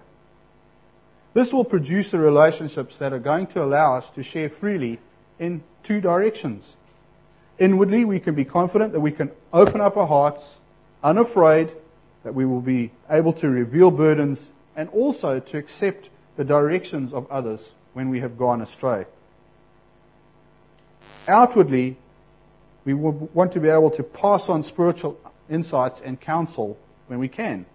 This 1.36 1.53
will 1.53 1.63
produce 1.63 2.10
the 2.10 2.18
relationships 2.18 2.96
that 3.00 3.13
are 3.13 3.20
going 3.20 3.48
to 3.48 3.63
allow 3.63 3.98
us 3.98 4.06
to 4.15 4.24
share 4.24 4.50
freely 4.50 5.00
in 5.38 5.63
two 5.84 6.01
directions. 6.01 6.68
Inwardly, 7.60 8.03
we 8.03 8.20
can 8.20 8.34
be 8.34 8.46
confident 8.46 8.94
that 8.94 9.00
we 9.00 9.12
can 9.12 9.32
open 9.53 9.79
up 9.79 9.96
our 9.96 10.08
hearts, 10.08 10.44
unafraid 11.03 11.72
that 12.24 12.34
we 12.34 12.46
will 12.48 12.62
be 12.62 12.91
able 13.10 13.34
to 13.34 13.48
reveal 13.48 13.91
burdens 13.91 14.39
and 14.75 14.89
also 14.89 15.39
to 15.39 15.58
accept 15.58 16.10
the 16.36 16.44
directions 16.44 17.13
of 17.13 17.29
others 17.29 17.60
when 17.93 18.10
we 18.10 18.19
have 18.19 18.38
gone 18.38 18.62
astray. 18.62 19.05
Outwardly, 21.27 21.98
we 22.86 22.93
want 22.93 23.53
to 23.53 23.60
be 23.60 23.69
able 23.69 23.91
to 23.91 24.03
pass 24.03 24.43
on 24.48 24.63
spiritual 24.63 25.17
insights 25.50 26.01
and 26.03 26.19
counsel 26.19 26.77
when 27.08 27.19
we 27.19 27.27
can. 27.27 27.65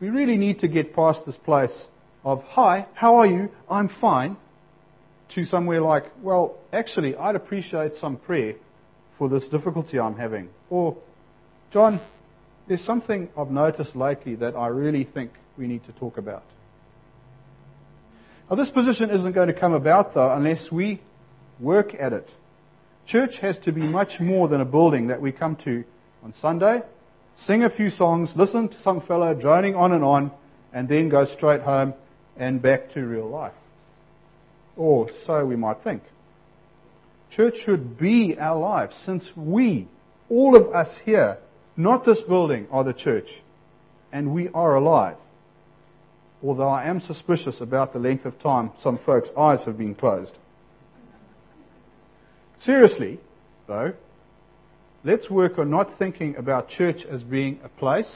We 0.00 0.10
really 0.10 0.36
need 0.36 0.60
to 0.60 0.68
get 0.68 0.94
past 0.94 1.24
this 1.24 1.36
place 1.36 1.86
of, 2.24 2.42
hi, 2.42 2.86
how 2.94 3.16
are 3.16 3.26
you? 3.26 3.48
I'm 3.70 3.88
fine, 3.88 4.36
to 5.34 5.44
somewhere 5.44 5.80
like, 5.80 6.04
well, 6.22 6.56
actually, 6.72 7.16
I'd 7.16 7.36
appreciate 7.36 7.92
some 8.00 8.16
prayer 8.16 8.54
for 9.18 9.28
this 9.28 9.48
difficulty 9.48 9.98
I'm 9.98 10.16
having. 10.16 10.48
Or, 10.68 10.96
John, 11.72 12.00
there's 12.68 12.84
something 12.84 13.28
I've 13.36 13.50
noticed 13.50 13.96
lately 13.96 14.34
that 14.36 14.54
I 14.54 14.68
really 14.68 15.04
think 15.04 15.30
we 15.56 15.66
need 15.66 15.84
to 15.86 15.92
talk 15.92 16.18
about. 16.18 16.44
Now, 18.48 18.54
this 18.54 18.70
position 18.70 19.10
isn't 19.10 19.32
going 19.32 19.48
to 19.48 19.58
come 19.58 19.72
about, 19.72 20.14
though, 20.14 20.32
unless 20.32 20.70
we 20.70 21.00
work 21.58 21.94
at 21.98 22.12
it. 22.12 22.30
Church 23.04 23.38
has 23.38 23.58
to 23.60 23.72
be 23.72 23.80
much 23.80 24.20
more 24.20 24.46
than 24.46 24.60
a 24.60 24.64
building 24.64 25.08
that 25.08 25.20
we 25.20 25.32
come 25.32 25.56
to 25.64 25.82
on 26.22 26.32
Sunday, 26.40 26.82
sing 27.34 27.64
a 27.64 27.70
few 27.70 27.90
songs, 27.90 28.32
listen 28.36 28.68
to 28.68 28.80
some 28.82 29.00
fellow 29.00 29.34
droning 29.34 29.74
on 29.76 29.92
and 29.92 30.04
on, 30.04 30.30
and 30.72 30.88
then 30.88 31.08
go 31.08 31.24
straight 31.24 31.62
home 31.62 31.94
and 32.36 32.62
back 32.62 32.92
to 32.92 33.04
real 33.04 33.28
life. 33.28 33.54
Or 34.76 35.08
so 35.26 35.44
we 35.44 35.56
might 35.56 35.82
think. 35.82 36.02
Church 37.30 37.56
should 37.64 37.98
be 37.98 38.36
our 38.38 38.58
lives, 38.58 38.94
since 39.04 39.28
we, 39.36 39.88
all 40.28 40.54
of 40.54 40.72
us 40.72 40.96
here, 41.04 41.38
not 41.76 42.04
this 42.04 42.20
building, 42.20 42.68
are 42.70 42.84
the 42.84 42.92
church, 42.92 43.28
and 44.12 44.32
we 44.32 44.48
are 44.50 44.76
alive 44.76 45.16
although 46.42 46.68
I 46.68 46.84
am 46.84 47.00
suspicious 47.00 47.60
about 47.60 47.92
the 47.92 47.98
length 47.98 48.24
of 48.24 48.38
time 48.38 48.70
some 48.78 48.98
folks' 48.98 49.30
eyes 49.36 49.64
have 49.64 49.78
been 49.78 49.94
closed. 49.94 50.36
Seriously, 52.60 53.20
though, 53.66 53.92
let's 55.04 55.30
work 55.30 55.58
on 55.58 55.70
not 55.70 55.98
thinking 55.98 56.36
about 56.36 56.68
church 56.68 57.04
as 57.04 57.22
being 57.22 57.60
a 57.62 57.68
place 57.68 58.10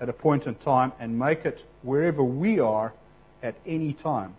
at 0.00 0.08
a 0.08 0.12
point 0.12 0.46
in 0.46 0.54
time 0.56 0.92
and 1.00 1.18
make 1.18 1.44
it 1.44 1.60
wherever 1.82 2.22
we 2.22 2.60
are 2.60 2.92
at 3.42 3.56
any 3.66 3.92
time. 3.92 4.34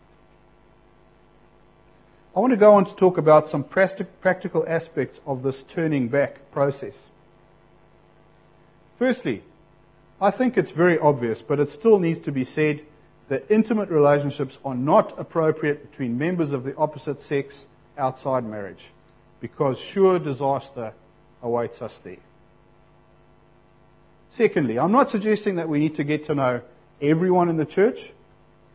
I 2.36 2.40
want 2.40 2.52
to 2.52 2.58
go 2.58 2.76
on 2.76 2.86
to 2.86 2.96
talk 2.96 3.18
about 3.18 3.48
some 3.48 3.64
practical 3.64 4.66
aspects 4.68 5.20
of 5.26 5.42
this 5.42 5.62
turning 5.74 6.10
back 6.10 6.52
process. 6.52 6.94
Firstly, 9.00 9.44
I 10.22 10.32
think 10.32 10.58
it's 10.58 10.72
very 10.72 11.00
obvious, 11.00 11.42
but 11.46 11.60
it 11.60 11.70
still 11.70 12.00
needs 12.00 12.20
to 12.26 12.32
be 12.32 12.44
said 12.44 12.82
that 13.30 13.50
intimate 13.50 13.90
relationships 13.90 14.58
are 14.66 14.76
not 14.76 15.18
appropriate 15.18 15.90
between 15.90 16.18
members 16.18 16.52
of 16.52 16.64
the 16.64 16.76
opposite 16.76 17.22
sex 17.22 17.54
outside 17.98 18.44
marriage, 18.44 18.84
because 19.40 19.78
sure 19.94 20.20
disaster 20.20 20.94
awaits 21.42 21.82
us 21.82 21.98
there. 22.04 22.18
Secondly, 24.32 24.78
I'm 24.78 24.92
not 24.92 25.10
suggesting 25.10 25.56
that 25.56 25.70
we 25.70 25.80
need 25.80 25.96
to 25.96 26.04
get 26.04 26.26
to 26.26 26.36
know 26.36 26.62
everyone 27.02 27.50
in 27.50 27.58
the 27.58 27.66
church. 27.66 27.98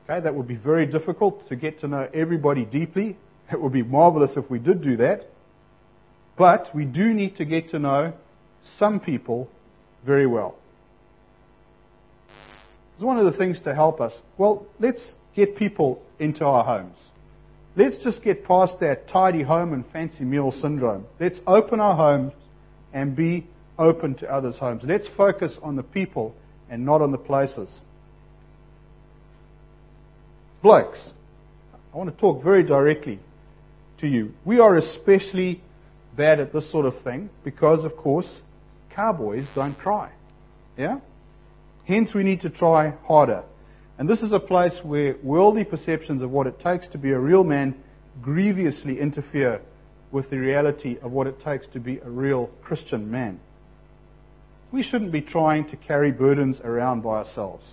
Okay, 0.09 0.21
that 0.21 0.35
would 0.35 0.49
be 0.49 0.57
very 0.57 0.87
difficult 0.87 1.47
to 1.49 1.57
get 1.57 1.81
to 1.81 1.89
know 1.89 2.09
everybody 2.13 2.65
deeply. 2.65 3.17
It 3.53 3.61
would 3.61 3.73
be 3.73 3.83
marvelous 3.83 4.37
if 4.37 4.51
we 4.51 4.59
did 4.59 4.83
do 4.83 4.97
that. 4.97 5.27
But 6.37 6.71
we 6.75 6.85
do 6.85 7.13
need 7.13 7.37
to 7.37 7.45
get 7.45 7.71
to 7.71 7.79
know 7.79 8.15
some 8.63 8.99
people 8.99 9.49
very 10.05 10.27
well. 10.27 10.57
It's 12.95 13.03
one 13.03 13.19
of 13.19 13.25
the 13.25 13.37
things 13.37 13.59
to 13.61 13.75
help 13.75 14.01
us. 14.01 14.13
Well, 14.39 14.67
let's 14.79 15.15
get 15.35 15.57
people 15.57 16.03
into 16.19 16.45
our 16.45 16.65
homes. 16.65 16.97
Let's 17.77 17.97
just 17.97 18.23
get 18.23 18.45
past 18.45 18.79
that 18.81 19.09
tidy 19.09 19.43
home 19.43 19.73
and 19.73 19.85
fancy 19.93 20.25
meal 20.25 20.53
syndrome. 20.53 21.07
Let's 21.19 21.41
open 21.47 21.81
our 21.81 21.97
homes 21.97 22.33
and 22.93 23.17
be 23.17 23.47
open 23.79 24.15
to 24.17 24.33
others' 24.33 24.57
homes. 24.57 24.83
Let's 24.85 25.09
focus 25.17 25.53
on 25.61 25.75
the 25.75 25.83
people 25.83 26.35
and 26.71 26.85
not 26.85 27.03
on 27.03 27.11
the 27.11 27.19
places. 27.19 27.81
Blokes, 30.63 31.11
I 31.93 31.97
want 31.97 32.15
to 32.15 32.17
talk 32.17 32.43
very 32.43 32.63
directly 32.63 33.19
to 33.99 34.07
you. 34.07 34.33
We 34.45 34.61
are 34.61 34.77
especially 34.77 35.61
bad 36.17 36.39
at 36.39 36.53
this 36.53 36.71
sort 36.71 36.87
of 36.87 37.03
thing 37.03 37.29
because, 37.43 37.85
of 37.85 37.97
course, 37.97 38.31
cowboys 38.95 39.47
don't 39.55 39.77
cry. 39.77 40.13
Yeah? 40.79 41.01
Hence, 41.87 42.15
we 42.15 42.23
need 42.23 42.43
to 42.43 42.51
try 42.51 42.95
harder. 43.07 43.45
And 43.99 44.09
this 44.09 44.23
is 44.23 44.33
a 44.33 44.41
place 44.41 44.75
where 44.83 45.17
worldly 45.23 45.65
perceptions 45.65 46.23
of 46.23 46.31
what 46.31 46.47
it 46.47 46.59
takes 46.59 46.89
to 46.89 46.99
be 46.99 47.13
a 47.13 47.19
real 47.19 47.45
man 47.45 47.77
grievously 48.23 48.99
interfere 48.99 49.61
with 50.11 50.31
the 50.31 50.39
reality 50.39 50.97
of 51.03 51.13
what 51.13 51.27
it 51.27 51.41
takes 51.43 51.67
to 51.73 51.81
be 51.81 51.99
a 51.99 52.09
real 52.09 52.49
Christian 52.63 53.11
man. 53.11 53.41
We 54.73 54.83
shouldn't 54.83 55.13
be 55.13 55.21
trying 55.21 55.69
to 55.69 55.77
carry 55.77 56.11
burdens 56.11 56.61
around 56.61 57.03
by 57.03 57.19
ourselves. 57.19 57.65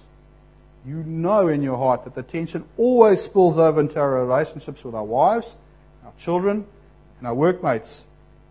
You 0.85 0.97
know 1.03 1.47
in 1.47 1.61
your 1.61 1.77
heart 1.77 2.05
that 2.05 2.15
the 2.15 2.23
tension 2.23 2.65
always 2.77 3.21
spills 3.21 3.57
over 3.57 3.79
into 3.79 3.99
our 3.99 4.25
relationships 4.25 4.83
with 4.83 4.95
our 4.95 5.03
wives, 5.03 5.47
our 6.03 6.13
children, 6.23 6.65
and 7.19 7.27
our 7.27 7.35
workmates, 7.35 8.03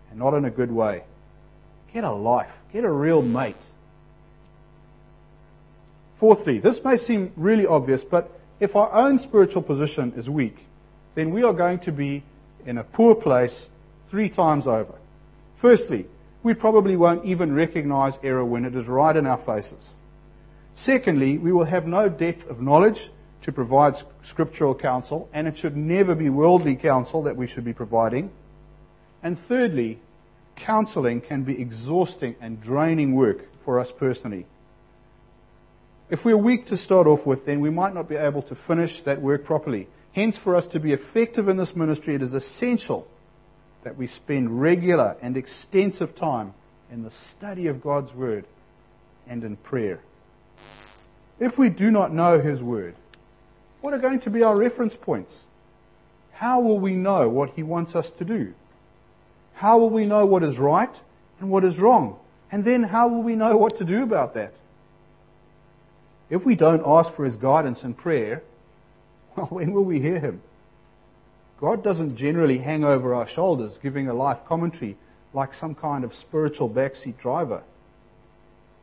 and 0.09 0.19
not 0.19 0.33
in 0.33 0.45
a 0.45 0.51
good 0.51 0.71
way. 0.71 1.03
Get 1.93 2.05
a 2.05 2.11
life. 2.11 2.51
Get 2.71 2.85
a 2.85 2.91
real 2.91 3.21
mate. 3.21 3.57
Fourthly, 6.21 6.59
this 6.59 6.79
may 6.85 6.97
seem 6.97 7.33
really 7.35 7.65
obvious, 7.65 8.03
but 8.03 8.29
if 8.59 8.75
our 8.75 8.93
own 8.93 9.17
spiritual 9.17 9.63
position 9.63 10.13
is 10.15 10.29
weak, 10.29 10.55
then 11.15 11.33
we 11.33 11.41
are 11.41 11.51
going 11.51 11.79
to 11.79 11.91
be 11.91 12.23
in 12.63 12.77
a 12.77 12.83
poor 12.83 13.15
place 13.15 13.65
three 14.11 14.29
times 14.29 14.67
over. 14.67 14.93
Firstly, 15.59 16.05
we 16.43 16.53
probably 16.53 16.95
won't 16.95 17.25
even 17.25 17.55
recognize 17.55 18.13
error 18.23 18.45
when 18.45 18.65
it 18.65 18.75
is 18.75 18.85
right 18.85 19.15
in 19.15 19.25
our 19.25 19.43
faces. 19.47 19.89
Secondly, 20.75 21.39
we 21.39 21.51
will 21.51 21.65
have 21.65 21.87
no 21.87 22.07
depth 22.07 22.47
of 22.47 22.61
knowledge 22.61 23.09
to 23.41 23.51
provide 23.51 23.95
scriptural 24.29 24.75
counsel, 24.75 25.27
and 25.33 25.47
it 25.47 25.57
should 25.57 25.75
never 25.75 26.13
be 26.13 26.29
worldly 26.29 26.75
counsel 26.75 27.23
that 27.23 27.35
we 27.35 27.47
should 27.47 27.65
be 27.65 27.73
providing. 27.73 28.29
And 29.23 29.39
thirdly, 29.47 29.99
counseling 30.55 31.21
can 31.21 31.43
be 31.43 31.59
exhausting 31.59 32.35
and 32.39 32.61
draining 32.61 33.15
work 33.15 33.39
for 33.65 33.79
us 33.79 33.91
personally. 33.97 34.45
If 36.11 36.25
we're 36.25 36.37
weak 36.37 36.65
to 36.67 36.75
start 36.75 37.07
off 37.07 37.25
with, 37.25 37.45
then 37.45 37.61
we 37.61 37.69
might 37.69 37.93
not 37.93 38.09
be 38.09 38.17
able 38.17 38.41
to 38.43 38.57
finish 38.67 39.01
that 39.05 39.21
work 39.21 39.45
properly. 39.45 39.87
Hence, 40.11 40.37
for 40.37 40.57
us 40.57 40.67
to 40.73 40.79
be 40.81 40.91
effective 40.91 41.47
in 41.47 41.55
this 41.55 41.73
ministry, 41.73 42.15
it 42.15 42.21
is 42.21 42.33
essential 42.33 43.07
that 43.85 43.97
we 43.97 44.07
spend 44.07 44.61
regular 44.61 45.15
and 45.21 45.37
extensive 45.37 46.13
time 46.13 46.53
in 46.91 47.03
the 47.03 47.13
study 47.37 47.67
of 47.67 47.81
God's 47.81 48.13
Word 48.13 48.45
and 49.25 49.41
in 49.45 49.55
prayer. 49.55 50.01
If 51.39 51.57
we 51.57 51.69
do 51.69 51.89
not 51.89 52.13
know 52.13 52.41
His 52.41 52.61
Word, 52.61 52.95
what 53.79 53.93
are 53.93 53.99
going 53.99 54.19
to 54.21 54.29
be 54.29 54.43
our 54.43 54.57
reference 54.57 54.93
points? 55.01 55.33
How 56.33 56.59
will 56.59 56.81
we 56.81 56.91
know 56.91 57.29
what 57.29 57.51
He 57.51 57.63
wants 57.63 57.95
us 57.95 58.11
to 58.17 58.25
do? 58.25 58.53
How 59.53 59.79
will 59.79 59.89
we 59.89 60.05
know 60.05 60.25
what 60.25 60.43
is 60.43 60.59
right 60.59 60.93
and 61.39 61.49
what 61.49 61.63
is 61.63 61.77
wrong? 61.77 62.19
And 62.51 62.65
then 62.65 62.83
how 62.83 63.07
will 63.07 63.23
we 63.23 63.35
know 63.35 63.55
what 63.55 63.77
to 63.77 63.85
do 63.85 64.03
about 64.03 64.33
that? 64.33 64.51
If 66.31 66.45
we 66.45 66.55
don't 66.55 66.81
ask 66.85 67.13
for 67.13 67.25
his 67.25 67.35
guidance 67.35 67.83
in 67.83 67.93
prayer, 67.93 68.41
well, 69.35 69.47
when 69.47 69.73
will 69.73 69.83
we 69.83 69.99
hear 69.99 70.19
him? 70.19 70.41
God 71.59 71.83
doesn't 71.83 72.15
generally 72.15 72.57
hang 72.57 72.83
over 72.83 73.13
our 73.13 73.27
shoulders 73.27 73.77
giving 73.83 74.07
a 74.07 74.13
life 74.13 74.39
commentary 74.47 74.97
like 75.33 75.53
some 75.53 75.75
kind 75.75 76.03
of 76.03 76.15
spiritual 76.15 76.69
backseat 76.69 77.19
driver. 77.19 77.61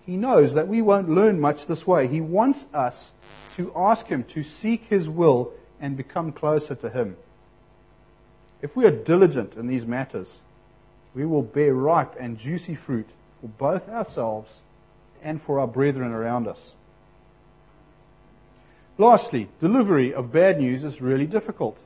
He 0.05 0.17
knows 0.17 0.55
that 0.55 0.69
we 0.69 0.83
won't 0.83 1.09
learn 1.09 1.41
much 1.41 1.67
this 1.67 1.87
way. 1.87 2.07
He 2.07 2.21
wants 2.21 2.61
us 2.73 2.95
to 3.57 3.73
ask 3.75 4.07
Him 4.07 4.25
to 4.35 4.45
seek 4.45 4.83
His 4.83 5.09
will 5.09 5.53
and 5.81 5.97
become 5.97 6.33
closer 6.33 6.75
to 6.77 6.91
Him. 6.91 7.17
If 8.61 8.77
we 8.77 8.85
are 8.85 9.05
diligent 9.05 9.55
in 9.55 9.69
these 9.69 9.85
matters, 9.85 10.31
we 11.15 11.25
will 11.25 11.43
bear 11.43 11.75
ripe 11.75 12.15
and 12.21 12.39
juicy 12.39 12.75
fruit 12.75 13.09
for 13.41 13.49
both 13.49 13.89
ourselves 13.89 14.51
and 15.23 15.43
for 15.43 15.61
our 15.61 15.67
brethren 15.67 16.13
around 16.13 16.47
us. 16.47 16.73
Lastly, 18.99 19.49
delivery 19.61 20.13
of 20.13 20.33
bad 20.33 20.59
news 20.59 20.83
is 20.83 21.01
really 21.01 21.27
difficult. 21.27 21.79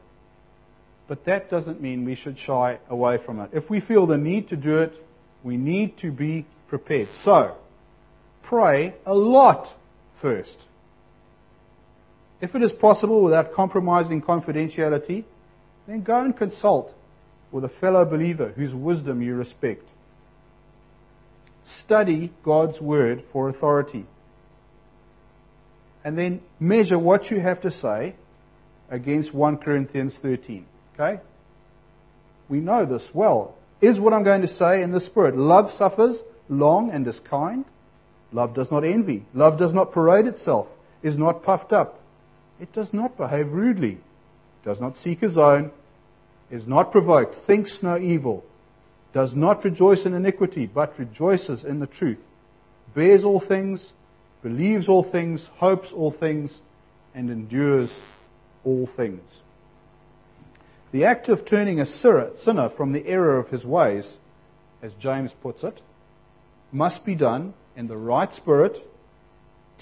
But 1.09 1.27
that 1.27 1.51
doesn't 1.51 1.81
mean 1.81 2.07
we 2.07 2.15
should 2.15 2.39
shy 2.39 2.79
away 2.89 3.19
from 3.25 3.39
it. 3.41 3.51
If 3.53 3.69
we 3.69 3.81
feel 3.81 4.07
the 4.07 4.17
need 4.17 4.49
to 4.49 4.57
do 4.57 4.79
it, 4.79 4.95
we 5.45 5.59
need 5.59 5.99
to 5.99 6.11
be 6.11 6.47
prepared. 6.69 7.09
So, 7.23 7.55
pray 8.43 8.95
a 9.05 9.13
lot 9.13 9.69
first. 10.23 10.57
If 12.41 12.55
it 12.55 12.63
is 12.63 12.73
possible 12.73 13.23
without 13.23 13.53
compromising 13.53 14.23
confidentiality, 14.23 15.25
then 15.87 16.03
go 16.03 16.21
and 16.21 16.37
consult 16.37 16.95
with 17.51 17.65
a 17.65 17.69
fellow 17.69 18.07
believer 18.07 18.49
whose 18.57 18.73
wisdom 18.73 19.21
you 19.21 19.35
respect. 19.35 19.85
Study 21.85 22.33
God's 22.43 22.81
word 22.81 23.23
for 23.33 23.51
authority. 23.51 24.07
And 26.05 26.19
then 26.19 26.41
measure 26.59 26.99
what 26.99 27.31
you 27.31 27.41
have 27.41 27.61
to 27.63 27.71
say 27.71 28.15
against 28.91 29.33
1 29.33 29.59
Corinthians 29.59 30.15
13. 30.21 30.67
Okay? 30.95 31.21
We 32.49 32.61
know 32.61 32.85
this 32.85 33.09
well. 33.15 33.55
Is 33.81 33.99
what 33.99 34.13
I'm 34.13 34.25
going 34.25 34.43
to 34.43 34.49
say 34.49 34.83
in 34.83 34.93
the 34.93 35.01
Spirit. 35.01 35.37
Love 35.37 35.73
suffers 35.73 36.19
long 36.49 36.91
and 36.91 37.07
is 37.07 37.19
kind. 37.21 37.65
Love 38.33 38.55
does 38.55 38.71
not 38.71 38.85
envy. 38.85 39.25
Love 39.35 39.59
does 39.59 39.75
not 39.75 39.93
parade 39.93 40.27
itself, 40.27 40.67
is 41.03 41.19
not 41.19 41.43
puffed 41.43 41.73
up. 41.73 42.01
It 42.61 42.73
does 42.73 42.93
not 42.93 43.17
behave 43.17 43.53
rudely, 43.53 43.99
does 44.65 44.81
not 44.81 44.97
seek 44.97 45.21
his 45.21 45.37
own, 45.37 45.71
is 46.51 46.67
not 46.67 46.93
provoked, 46.93 47.37
thinks 47.47 47.83
no 47.83 47.99
evil, 47.99 48.45
does 49.13 49.35
not 49.35 49.65
rejoice 49.65 50.05
in 50.07 50.15
iniquity, 50.15 50.67
but 50.67 50.99
rejoices 50.99 51.65
in 51.65 51.81
the 51.81 51.87
truth, 51.87 52.19
bears 52.95 53.25
all 53.25 53.41
things, 53.41 53.93
believes 54.43 54.89
all 54.89 55.05
things, 55.05 55.49
hopes 55.57 55.93
all 55.93 56.11
things, 56.11 56.53
and 57.15 57.31
endures 57.31 57.93
all 58.65 58.89
things. 58.97 59.23
The 60.93 61.05
act 61.05 61.29
of 61.29 61.47
turning 61.47 61.81
a 61.81 61.87
sinner 61.87 62.69
from 62.77 62.93
the 62.93 63.07
error 63.07 63.39
of 63.39 63.49
his 63.49 63.65
ways, 63.65 64.17
as 64.83 64.93
James 65.01 65.31
puts 65.43 65.63
it, 65.63 65.81
must 66.71 67.05
be 67.05 67.15
done 67.15 67.55
in 67.77 67.87
the 67.87 67.97
right 67.97 68.33
spirit, 68.33 68.77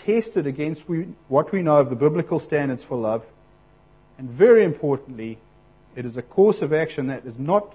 tested 0.04 0.46
against 0.46 0.82
what 1.28 1.52
we 1.52 1.62
know 1.62 1.78
of 1.78 1.90
the 1.90 1.96
biblical 1.96 2.38
standards 2.38 2.84
for 2.84 2.96
love, 2.96 3.24
and 4.18 4.30
very 4.30 4.64
importantly, 4.64 5.38
it 5.96 6.04
is 6.04 6.16
a 6.16 6.22
course 6.22 6.62
of 6.62 6.72
action 6.72 7.08
that 7.08 7.24
is 7.24 7.34
not 7.38 7.74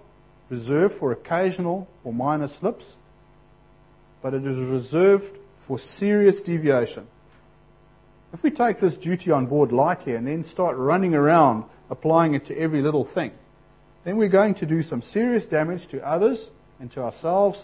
reserved 0.49 0.95
for 0.99 1.11
occasional 1.11 1.87
or 2.03 2.13
minor 2.13 2.47
slips, 2.47 2.95
but 4.21 4.33
it 4.33 4.45
is 4.45 4.57
reserved 4.57 5.37
for 5.67 5.79
serious 5.79 6.41
deviation. 6.41 7.07
If 8.33 8.43
we 8.43 8.51
take 8.51 8.79
this 8.79 8.95
duty 8.95 9.31
on 9.31 9.45
board 9.45 9.71
lightly 9.71 10.15
and 10.15 10.27
then 10.27 10.43
start 10.43 10.75
running 10.77 11.13
around 11.13 11.65
applying 11.89 12.33
it 12.33 12.45
to 12.47 12.57
every 12.57 12.81
little 12.81 13.05
thing, 13.05 13.31
then 14.03 14.17
we're 14.17 14.29
going 14.29 14.55
to 14.55 14.65
do 14.65 14.83
some 14.83 15.01
serious 15.01 15.45
damage 15.45 15.87
to 15.89 16.05
others 16.05 16.37
and 16.79 16.91
to 16.91 17.01
ourselves 17.01 17.59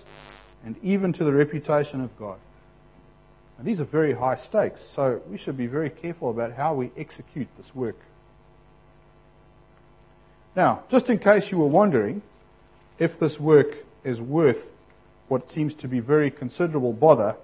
and 0.63 0.77
even 0.83 1.13
to 1.13 1.23
the 1.23 1.31
reputation 1.31 2.01
of 2.01 2.09
God. 2.17 2.39
And 3.57 3.67
these 3.67 3.79
are 3.79 3.85
very 3.85 4.13
high 4.13 4.37
stakes, 4.37 4.83
so 4.95 5.21
we 5.29 5.37
should 5.37 5.57
be 5.57 5.67
very 5.67 5.89
careful 5.89 6.31
about 6.31 6.53
how 6.53 6.73
we 6.73 6.91
execute 6.97 7.47
this 7.57 7.75
work. 7.75 7.97
Now, 10.55 10.83
just 10.89 11.09
in 11.09 11.19
case 11.19 11.51
you 11.51 11.57
were 11.57 11.67
wondering 11.67 12.21
if 12.97 13.19
this 13.19 13.39
work 13.39 13.67
is 14.03 14.19
worth 14.19 14.57
what 15.27 15.49
seems 15.51 15.73
to 15.75 15.87
be 15.87 15.99
very 15.99 16.31
considerable 16.31 16.93
bother, 16.93 17.35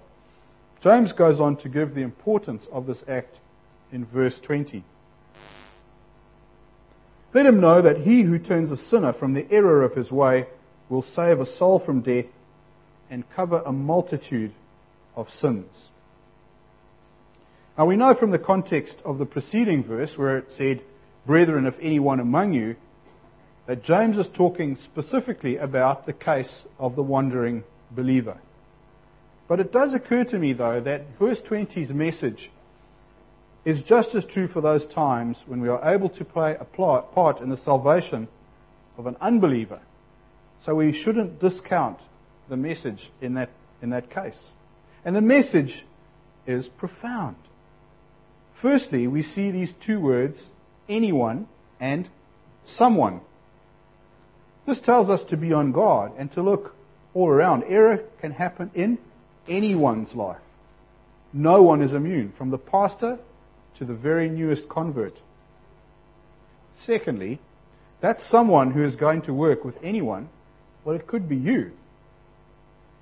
James 0.82 1.12
goes 1.12 1.40
on 1.40 1.56
to 1.58 1.68
give 1.68 1.94
the 1.94 2.02
importance 2.02 2.62
of 2.72 2.86
this 2.86 3.02
act 3.08 3.40
in 3.92 4.06
verse 4.06 4.38
20. 4.40 4.84
Let 7.34 7.46
him 7.46 7.60
know 7.60 7.82
that 7.82 7.98
he 7.98 8.22
who 8.22 8.38
turns 8.38 8.70
a 8.70 8.76
sinner 8.76 9.12
from 9.12 9.34
the 9.34 9.50
error 9.50 9.82
of 9.82 9.94
his 9.94 10.10
way 10.10 10.46
will 10.88 11.02
save 11.02 11.40
a 11.40 11.46
soul 11.46 11.78
from 11.78 12.00
death 12.00 12.26
and 13.10 13.28
cover 13.34 13.62
a 13.64 13.72
multitude 13.72 14.52
of 15.14 15.28
sins. 15.30 15.88
Now 17.76 17.86
we 17.86 17.96
know 17.96 18.14
from 18.14 18.30
the 18.30 18.38
context 18.38 18.96
of 19.04 19.18
the 19.18 19.26
preceding 19.26 19.84
verse 19.84 20.16
where 20.16 20.38
it 20.38 20.48
said, 20.56 20.82
Brethren, 21.26 21.66
if 21.66 21.74
anyone 21.80 22.20
among 22.20 22.54
you, 22.54 22.76
that 23.66 23.84
James 23.84 24.16
is 24.16 24.28
talking 24.32 24.78
specifically 24.84 25.58
about 25.58 26.06
the 26.06 26.12
case 26.12 26.64
of 26.78 26.96
the 26.96 27.02
wandering 27.02 27.64
believer. 27.90 28.38
But 29.48 29.60
it 29.60 29.72
does 29.72 29.94
occur 29.94 30.24
to 30.24 30.38
me, 30.38 30.52
though, 30.52 30.80
that 30.80 31.18
verse 31.18 31.40
20's 31.40 31.90
message 31.90 32.50
is 33.64 33.82
just 33.82 34.14
as 34.14 34.24
true 34.24 34.46
for 34.46 34.60
those 34.60 34.86
times 34.86 35.42
when 35.46 35.60
we 35.60 35.68
are 35.68 35.92
able 35.92 36.10
to 36.10 36.24
play 36.24 36.54
a 36.58 36.64
part 36.64 37.40
in 37.40 37.48
the 37.48 37.56
salvation 37.56 38.28
of 38.98 39.06
an 39.06 39.16
unbeliever. 39.20 39.80
So 40.64 40.74
we 40.74 40.92
shouldn't 40.92 41.40
discount 41.40 41.98
the 42.48 42.56
message 42.56 43.10
in 43.20 43.34
that, 43.34 43.50
in 43.82 43.90
that 43.90 44.10
case. 44.10 44.38
And 45.04 45.16
the 45.16 45.20
message 45.20 45.84
is 46.46 46.68
profound. 46.68 47.36
Firstly, 48.60 49.06
we 49.06 49.22
see 49.22 49.50
these 49.50 49.72
two 49.86 50.00
words, 50.00 50.38
anyone 50.88 51.48
and 51.80 52.08
someone. 52.64 53.20
This 54.66 54.80
tells 54.80 55.08
us 55.08 55.24
to 55.26 55.36
be 55.36 55.52
on 55.52 55.72
guard 55.72 56.12
and 56.18 56.30
to 56.32 56.42
look 56.42 56.74
all 57.14 57.28
around. 57.28 57.64
Error 57.64 58.00
can 58.20 58.32
happen 58.32 58.70
in 58.74 58.98
anyone's 59.48 60.14
life. 60.14 60.40
No 61.32 61.62
one 61.62 61.82
is 61.82 61.92
immune, 61.92 62.32
from 62.36 62.50
the 62.50 62.58
pastor 62.58 63.18
to 63.78 63.84
the 63.84 63.94
very 63.94 64.28
newest 64.28 64.68
convert. 64.68 65.14
Secondly, 66.84 67.40
that's 68.00 68.28
someone 68.28 68.70
who 68.70 68.84
is 68.84 68.96
going 68.96 69.22
to 69.22 69.34
work 69.34 69.64
with 69.64 69.74
anyone. 69.82 70.28
Well, 70.84 70.96
it 70.96 71.06
could 71.06 71.28
be 71.28 71.36
you. 71.36 71.72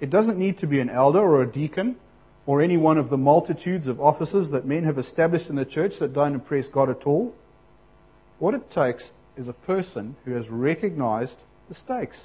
It 0.00 0.10
doesn't 0.10 0.38
need 0.38 0.58
to 0.58 0.66
be 0.66 0.80
an 0.80 0.90
elder 0.90 1.20
or 1.20 1.42
a 1.42 1.50
deacon 1.50 1.96
or 2.46 2.62
any 2.62 2.76
one 2.76 2.98
of 2.98 3.10
the 3.10 3.16
multitudes 3.16 3.86
of 3.86 4.00
offices 4.00 4.50
that 4.50 4.66
men 4.66 4.84
have 4.84 4.98
established 4.98 5.48
in 5.48 5.56
the 5.56 5.64
church 5.64 5.94
that 6.00 6.12
don't 6.12 6.34
impress 6.34 6.68
God 6.68 6.90
at 6.90 7.04
all. 7.04 7.34
What 8.38 8.54
it 8.54 8.70
takes 8.70 9.10
is 9.36 9.48
a 9.48 9.52
person 9.52 10.16
who 10.24 10.32
has 10.32 10.48
recognized 10.48 11.36
the 11.68 11.74
stakes. 11.74 12.22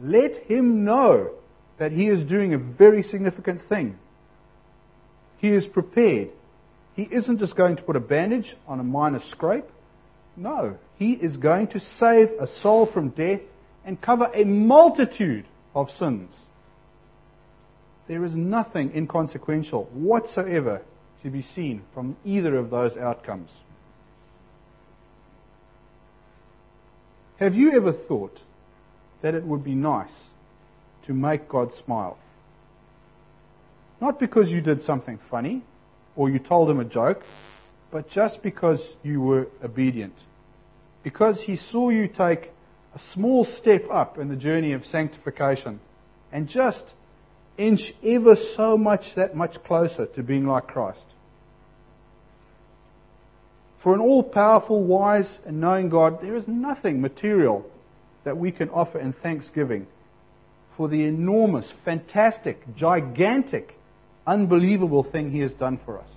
Let 0.00 0.36
him 0.44 0.84
know 0.84 1.30
that 1.78 1.92
he 1.92 2.08
is 2.08 2.22
doing 2.22 2.54
a 2.54 2.58
very 2.58 3.02
significant 3.02 3.62
thing. 3.68 3.98
He 5.38 5.48
is 5.50 5.66
prepared. 5.66 6.30
He 6.94 7.04
isn't 7.04 7.38
just 7.38 7.56
going 7.56 7.76
to 7.76 7.82
put 7.82 7.96
a 7.96 8.00
bandage 8.00 8.56
on 8.66 8.80
a 8.80 8.84
minor 8.84 9.20
scrape. 9.30 9.66
No, 10.36 10.76
he 10.96 11.12
is 11.12 11.36
going 11.36 11.68
to 11.68 11.80
save 11.80 12.30
a 12.40 12.46
soul 12.46 12.86
from 12.86 13.10
death 13.10 13.40
and 13.84 14.00
cover 14.00 14.30
a 14.34 14.44
multitude 14.44 15.46
of 15.74 15.90
sins. 15.90 16.36
There 18.08 18.24
is 18.24 18.34
nothing 18.34 18.94
inconsequential 18.94 19.84
whatsoever 19.92 20.82
to 21.22 21.30
be 21.30 21.42
seen 21.42 21.82
from 21.94 22.16
either 22.24 22.56
of 22.56 22.70
those 22.70 22.96
outcomes. 22.96 23.50
Have 27.38 27.54
you 27.54 27.72
ever 27.72 27.92
thought 27.92 28.40
that 29.22 29.34
it 29.34 29.44
would 29.44 29.62
be 29.62 29.74
nice 29.74 30.12
to 31.08 31.14
make 31.14 31.48
God 31.48 31.72
smile? 31.72 32.16
Not 34.00 34.20
because 34.20 34.48
you 34.50 34.60
did 34.60 34.82
something 34.82 35.18
funny 35.28 35.64
or 36.14 36.30
you 36.30 36.38
told 36.38 36.70
him 36.70 36.78
a 36.78 36.84
joke, 36.84 37.22
but 37.90 38.08
just 38.10 38.42
because 38.42 38.86
you 39.02 39.20
were 39.20 39.48
obedient. 39.64 40.14
Because 41.02 41.42
he 41.42 41.56
saw 41.56 41.88
you 41.88 42.06
take 42.06 42.50
a 42.94 42.98
small 42.98 43.44
step 43.44 43.84
up 43.90 44.18
in 44.18 44.28
the 44.28 44.36
journey 44.36 44.72
of 44.72 44.84
sanctification 44.86 45.80
and 46.30 46.46
just 46.46 46.92
inch 47.56 47.92
ever 48.04 48.36
so 48.36 48.76
much 48.76 49.14
that 49.16 49.34
much 49.34 49.62
closer 49.64 50.06
to 50.06 50.22
being 50.22 50.46
like 50.46 50.66
Christ. 50.66 51.04
For 53.82 53.94
an 53.94 54.00
all 54.00 54.22
powerful, 54.22 54.84
wise, 54.84 55.38
and 55.46 55.60
knowing 55.60 55.88
God, 55.88 56.20
there 56.20 56.36
is 56.36 56.46
nothing 56.46 57.00
material 57.00 57.64
that 58.24 58.36
we 58.36 58.52
can 58.52 58.68
offer 58.70 58.98
in 58.98 59.12
thanksgiving 59.12 59.86
for 60.78 60.88
the 60.88 61.04
enormous, 61.04 61.70
fantastic, 61.84 62.60
gigantic, 62.76 63.74
unbelievable 64.26 65.02
thing 65.02 65.32
He 65.32 65.40
has 65.40 65.52
done 65.52 65.80
for 65.84 65.98
us. 65.98 66.08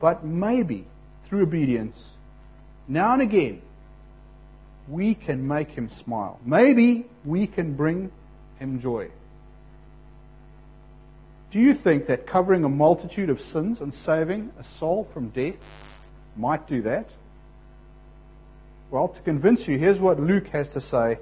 But 0.00 0.24
maybe, 0.24 0.86
through 1.28 1.42
obedience, 1.42 2.02
now 2.88 3.12
and 3.12 3.20
again, 3.20 3.60
we 4.88 5.14
can 5.14 5.46
make 5.46 5.68
Him 5.68 5.90
smile. 5.90 6.40
Maybe 6.44 7.06
we 7.22 7.46
can 7.46 7.76
bring 7.76 8.10
Him 8.58 8.80
joy. 8.80 9.10
Do 11.52 11.60
you 11.60 11.74
think 11.74 12.06
that 12.06 12.26
covering 12.26 12.64
a 12.64 12.68
multitude 12.70 13.28
of 13.28 13.38
sins 13.40 13.80
and 13.80 13.92
saving 13.92 14.52
a 14.58 14.64
soul 14.80 15.06
from 15.12 15.28
death 15.28 15.54
might 16.34 16.66
do 16.66 16.80
that? 16.82 17.08
Well, 18.90 19.08
to 19.08 19.20
convince 19.20 19.68
you, 19.68 19.78
here's 19.78 20.00
what 20.00 20.18
Luke 20.18 20.46
has 20.46 20.68
to 20.70 20.80
say 20.80 21.18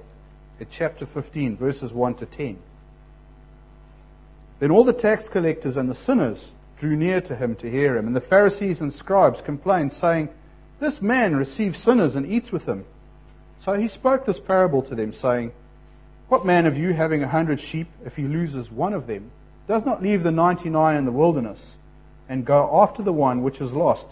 at 0.59 0.67
chapter 0.71 1.05
15, 1.05 1.57
verses 1.57 1.91
1 1.91 2.15
to 2.15 2.25
10. 2.25 2.57
Then 4.59 4.71
all 4.71 4.85
the 4.85 4.93
tax 4.93 5.27
collectors 5.27 5.75
and 5.75 5.89
the 5.89 5.95
sinners 5.95 6.49
drew 6.79 6.95
near 6.95 7.21
to 7.21 7.35
him 7.35 7.55
to 7.57 7.69
hear 7.69 7.97
him, 7.97 8.07
and 8.07 8.15
the 8.15 8.21
Pharisees 8.21 8.81
and 8.81 8.93
scribes 8.93 9.41
complained, 9.41 9.93
saying, 9.93 10.29
This 10.79 11.01
man 11.01 11.35
receives 11.35 11.83
sinners 11.83 12.15
and 12.15 12.25
eats 12.25 12.51
with 12.51 12.65
them. 12.65 12.85
So 13.65 13.73
he 13.73 13.87
spoke 13.87 14.25
this 14.25 14.39
parable 14.39 14.83
to 14.83 14.95
them, 14.95 15.13
saying, 15.13 15.51
What 16.29 16.45
man 16.45 16.65
of 16.65 16.77
you, 16.77 16.93
having 16.93 17.23
a 17.23 17.27
hundred 17.27 17.59
sheep, 17.59 17.87
if 18.05 18.13
he 18.13 18.23
loses 18.23 18.69
one 18.69 18.93
of 18.93 19.07
them, 19.07 19.31
does 19.67 19.85
not 19.85 20.03
leave 20.03 20.23
the 20.23 20.31
ninety 20.31 20.69
nine 20.69 20.97
in 20.97 21.05
the 21.05 21.11
wilderness, 21.11 21.61
and 22.27 22.45
go 22.45 22.69
after 22.81 23.01
the 23.03 23.13
one 23.13 23.43
which 23.43 23.61
is 23.61 23.71
lost? 23.71 24.07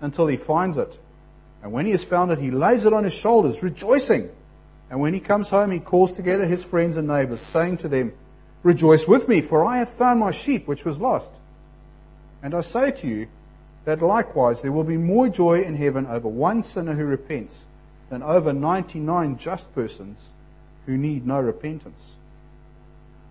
until 0.00 0.26
he 0.26 0.36
finds 0.36 0.76
it. 0.76 0.96
And 1.62 1.72
when 1.72 1.86
he 1.86 1.92
has 1.92 2.04
found 2.04 2.30
it, 2.30 2.38
he 2.38 2.50
lays 2.50 2.84
it 2.84 2.92
on 2.92 3.04
his 3.04 3.12
shoulders, 3.12 3.62
rejoicing. 3.62 4.28
And 4.90 5.00
when 5.00 5.14
he 5.14 5.20
comes 5.20 5.48
home, 5.48 5.72
he 5.72 5.80
calls 5.80 6.14
together 6.14 6.46
his 6.46 6.62
friends 6.64 6.96
and 6.96 7.08
neighbors, 7.08 7.40
saying 7.52 7.78
to 7.78 7.88
them, 7.88 8.12
Rejoice 8.62 9.04
with 9.06 9.28
me, 9.28 9.42
for 9.42 9.64
I 9.64 9.78
have 9.78 9.96
found 9.96 10.20
my 10.20 10.32
sheep 10.32 10.66
which 10.66 10.84
was 10.84 10.98
lost. 10.98 11.30
And 12.42 12.54
I 12.54 12.62
say 12.62 12.90
to 12.90 13.06
you 13.06 13.28
that 13.84 14.02
likewise 14.02 14.62
there 14.62 14.72
will 14.72 14.84
be 14.84 14.96
more 14.96 15.28
joy 15.28 15.62
in 15.62 15.76
heaven 15.76 16.06
over 16.06 16.28
one 16.28 16.62
sinner 16.62 16.94
who 16.94 17.04
repents 17.04 17.56
than 18.10 18.22
over 18.22 18.52
99 18.52 19.38
just 19.38 19.72
persons 19.74 20.18
who 20.86 20.96
need 20.96 21.26
no 21.26 21.40
repentance. 21.40 22.00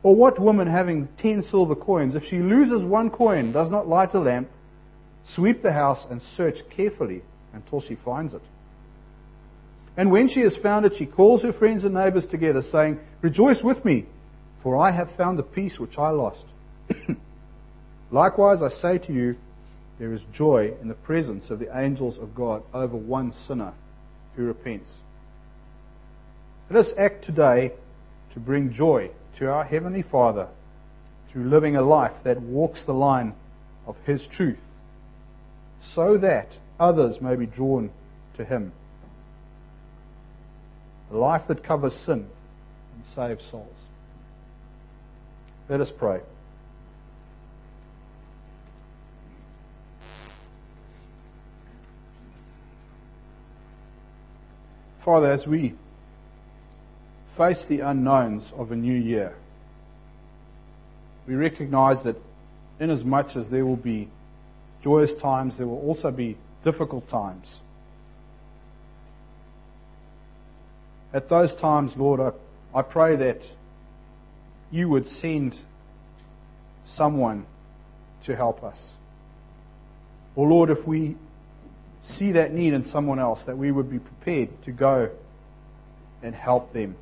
Or 0.04 0.16
what 0.16 0.40
woman 0.40 0.68
having 0.68 1.08
10 1.18 1.44
silver 1.44 1.76
coins, 1.76 2.16
if 2.16 2.24
she 2.26 2.40
loses 2.40 2.84
one 2.84 3.10
coin, 3.10 3.52
does 3.52 3.72
not 3.72 3.88
light 3.88 4.14
a 4.14 4.20
lamp, 4.20 4.50
sweep 5.24 5.64
the 5.64 5.74
house, 5.74 6.06
and 6.10 6.22
search 6.22 6.60
carefully 6.70 7.24
until 7.54 7.82
she 7.82 7.96
finds 7.96 8.34
it? 8.34 8.42
And 9.98 10.12
when 10.12 10.28
she 10.28 10.42
has 10.42 10.58
found 10.58 10.86
it, 10.86 10.96
she 10.96 11.06
calls 11.06 11.42
her 11.44 11.54
friends 11.54 11.84
and 11.84 11.94
neighbors 11.94 12.28
together, 12.28 12.62
saying, 12.62 13.00
Rejoice 13.22 13.64
with 13.64 13.86
me, 13.86 14.06
for 14.62 14.78
I 14.78 14.92
have 14.92 15.16
found 15.16 15.40
the 15.40 15.44
piece 15.44 15.80
which 15.80 15.98
I 15.98 16.10
lost. 16.10 16.46
Likewise, 18.12 18.62
I 18.62 18.70
say 18.70 18.98
to 18.98 19.14
you, 19.14 19.36
there 19.98 20.14
is 20.14 20.22
joy 20.34 20.74
in 20.82 20.90
the 20.90 20.94
presence 20.94 21.50
of 21.50 21.60
the 21.60 21.78
angels 21.78 22.18
of 22.18 22.36
God 22.36 22.64
over 22.74 22.98
one 22.98 23.32
sinner 23.32 23.74
who 24.36 24.44
repents. 24.44 24.92
Let 26.70 26.86
us 26.86 26.94
act 26.98 27.24
today 27.24 27.72
to 28.34 28.40
bring 28.40 28.74
joy 28.74 29.12
to 29.38 29.50
our 29.50 29.64
Heavenly 29.64 30.02
Father 30.02 30.50
through 31.32 31.46
living 31.46 31.76
a 31.76 31.82
life 31.82 32.14
that 32.24 32.42
walks 32.42 32.84
the 32.86 32.94
line 32.94 33.34
of 33.88 33.96
His 34.06 34.28
truth, 34.28 34.60
so 35.94 36.18
that 36.18 36.58
others 36.80 37.22
may 37.22 37.36
be 37.36 37.46
drawn 37.46 37.92
to 38.36 38.44
Him. 38.44 38.74
Life 41.16 41.44
that 41.48 41.64
covers 41.64 41.94
sin 42.06 42.28
and 42.94 43.04
saves 43.16 43.42
souls. 43.50 43.70
Let 45.70 45.80
us 45.80 45.90
pray. 45.98 46.20
Father, 55.06 55.32
as 55.32 55.48
we 55.48 55.76
face 57.38 57.64
the 57.70 57.80
unknowns 57.80 58.52
of 58.58 58.74
a 58.74 58.76
new 58.76 59.00
year, 59.00 59.36
we 61.28 61.36
recognize 61.36 62.04
that 62.04 62.18
inasmuch 62.82 63.38
as 63.38 63.50
there 63.50 63.66
will 63.66 63.78
be 63.78 64.10
joyous 64.84 65.16
times, 65.22 65.58
there 65.58 65.68
will 65.68 65.80
also 65.80 66.12
be 66.12 66.38
difficult 66.66 67.08
times. 67.08 67.62
At 71.16 71.30
those 71.30 71.56
times, 71.56 71.94
Lord, 71.96 72.20
I, 72.20 72.78
I 72.78 72.82
pray 72.82 73.16
that 73.16 73.38
you 74.70 74.90
would 74.90 75.08
send 75.08 75.56
someone 76.84 77.46
to 78.26 78.36
help 78.36 78.66
us. 78.66 78.92
Or, 80.36 80.46
Lord, 80.46 80.70
if 80.70 80.86
we 80.86 81.16
see 82.02 82.34
that 82.34 82.52
need 82.52 82.74
in 82.74 82.84
someone 82.84 83.18
else, 83.18 83.42
that 83.46 83.58
we 83.58 83.72
would 83.72 83.90
be 83.90 83.98
prepared 83.98 84.50
to 84.66 84.74
go 84.74 85.10
and 86.22 86.36
help 86.36 86.74
them. 86.74 86.98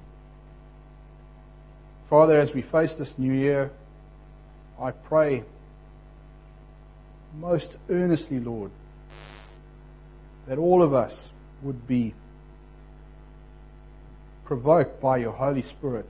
Father, 2.07 2.39
as 2.39 2.53
we 2.53 2.61
face 2.61 2.93
this 2.99 3.11
new 3.17 3.33
year, 3.33 3.71
I 4.79 4.91
pray 4.91 5.43
most 7.35 7.75
earnestly, 7.89 8.39
Lord, 8.39 8.69
that 10.47 10.59
all 10.59 10.83
of 10.83 10.93
us 10.93 11.29
would 11.63 11.87
be 11.87 12.13
provoked 14.45 15.01
by 15.01 15.17
your 15.17 15.31
Holy 15.31 15.61
Spirit 15.61 16.07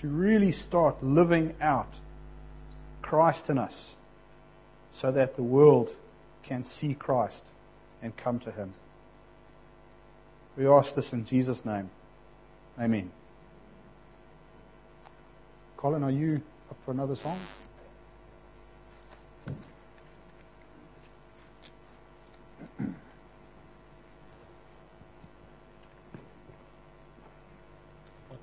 to 0.00 0.08
really 0.08 0.52
start 0.52 1.02
living 1.02 1.54
out 1.60 1.92
Christ 3.02 3.48
in 3.48 3.58
us 3.58 3.94
so 5.00 5.12
that 5.12 5.36
the 5.36 5.42
world 5.42 5.90
can 6.42 6.64
see 6.64 6.94
Christ 6.94 7.42
and 8.02 8.16
come 8.16 8.40
to 8.40 8.50
Him. 8.50 8.74
We 10.56 10.66
ask 10.66 10.94
this 10.94 11.12
in 11.12 11.26
Jesus' 11.26 11.64
name. 11.64 11.90
Amen. 12.80 13.10
Colin, 15.76 16.02
are 16.02 16.10
you 16.10 16.40
up 16.70 16.76
for 16.84 16.90
another 16.92 17.16
song? 17.16 17.38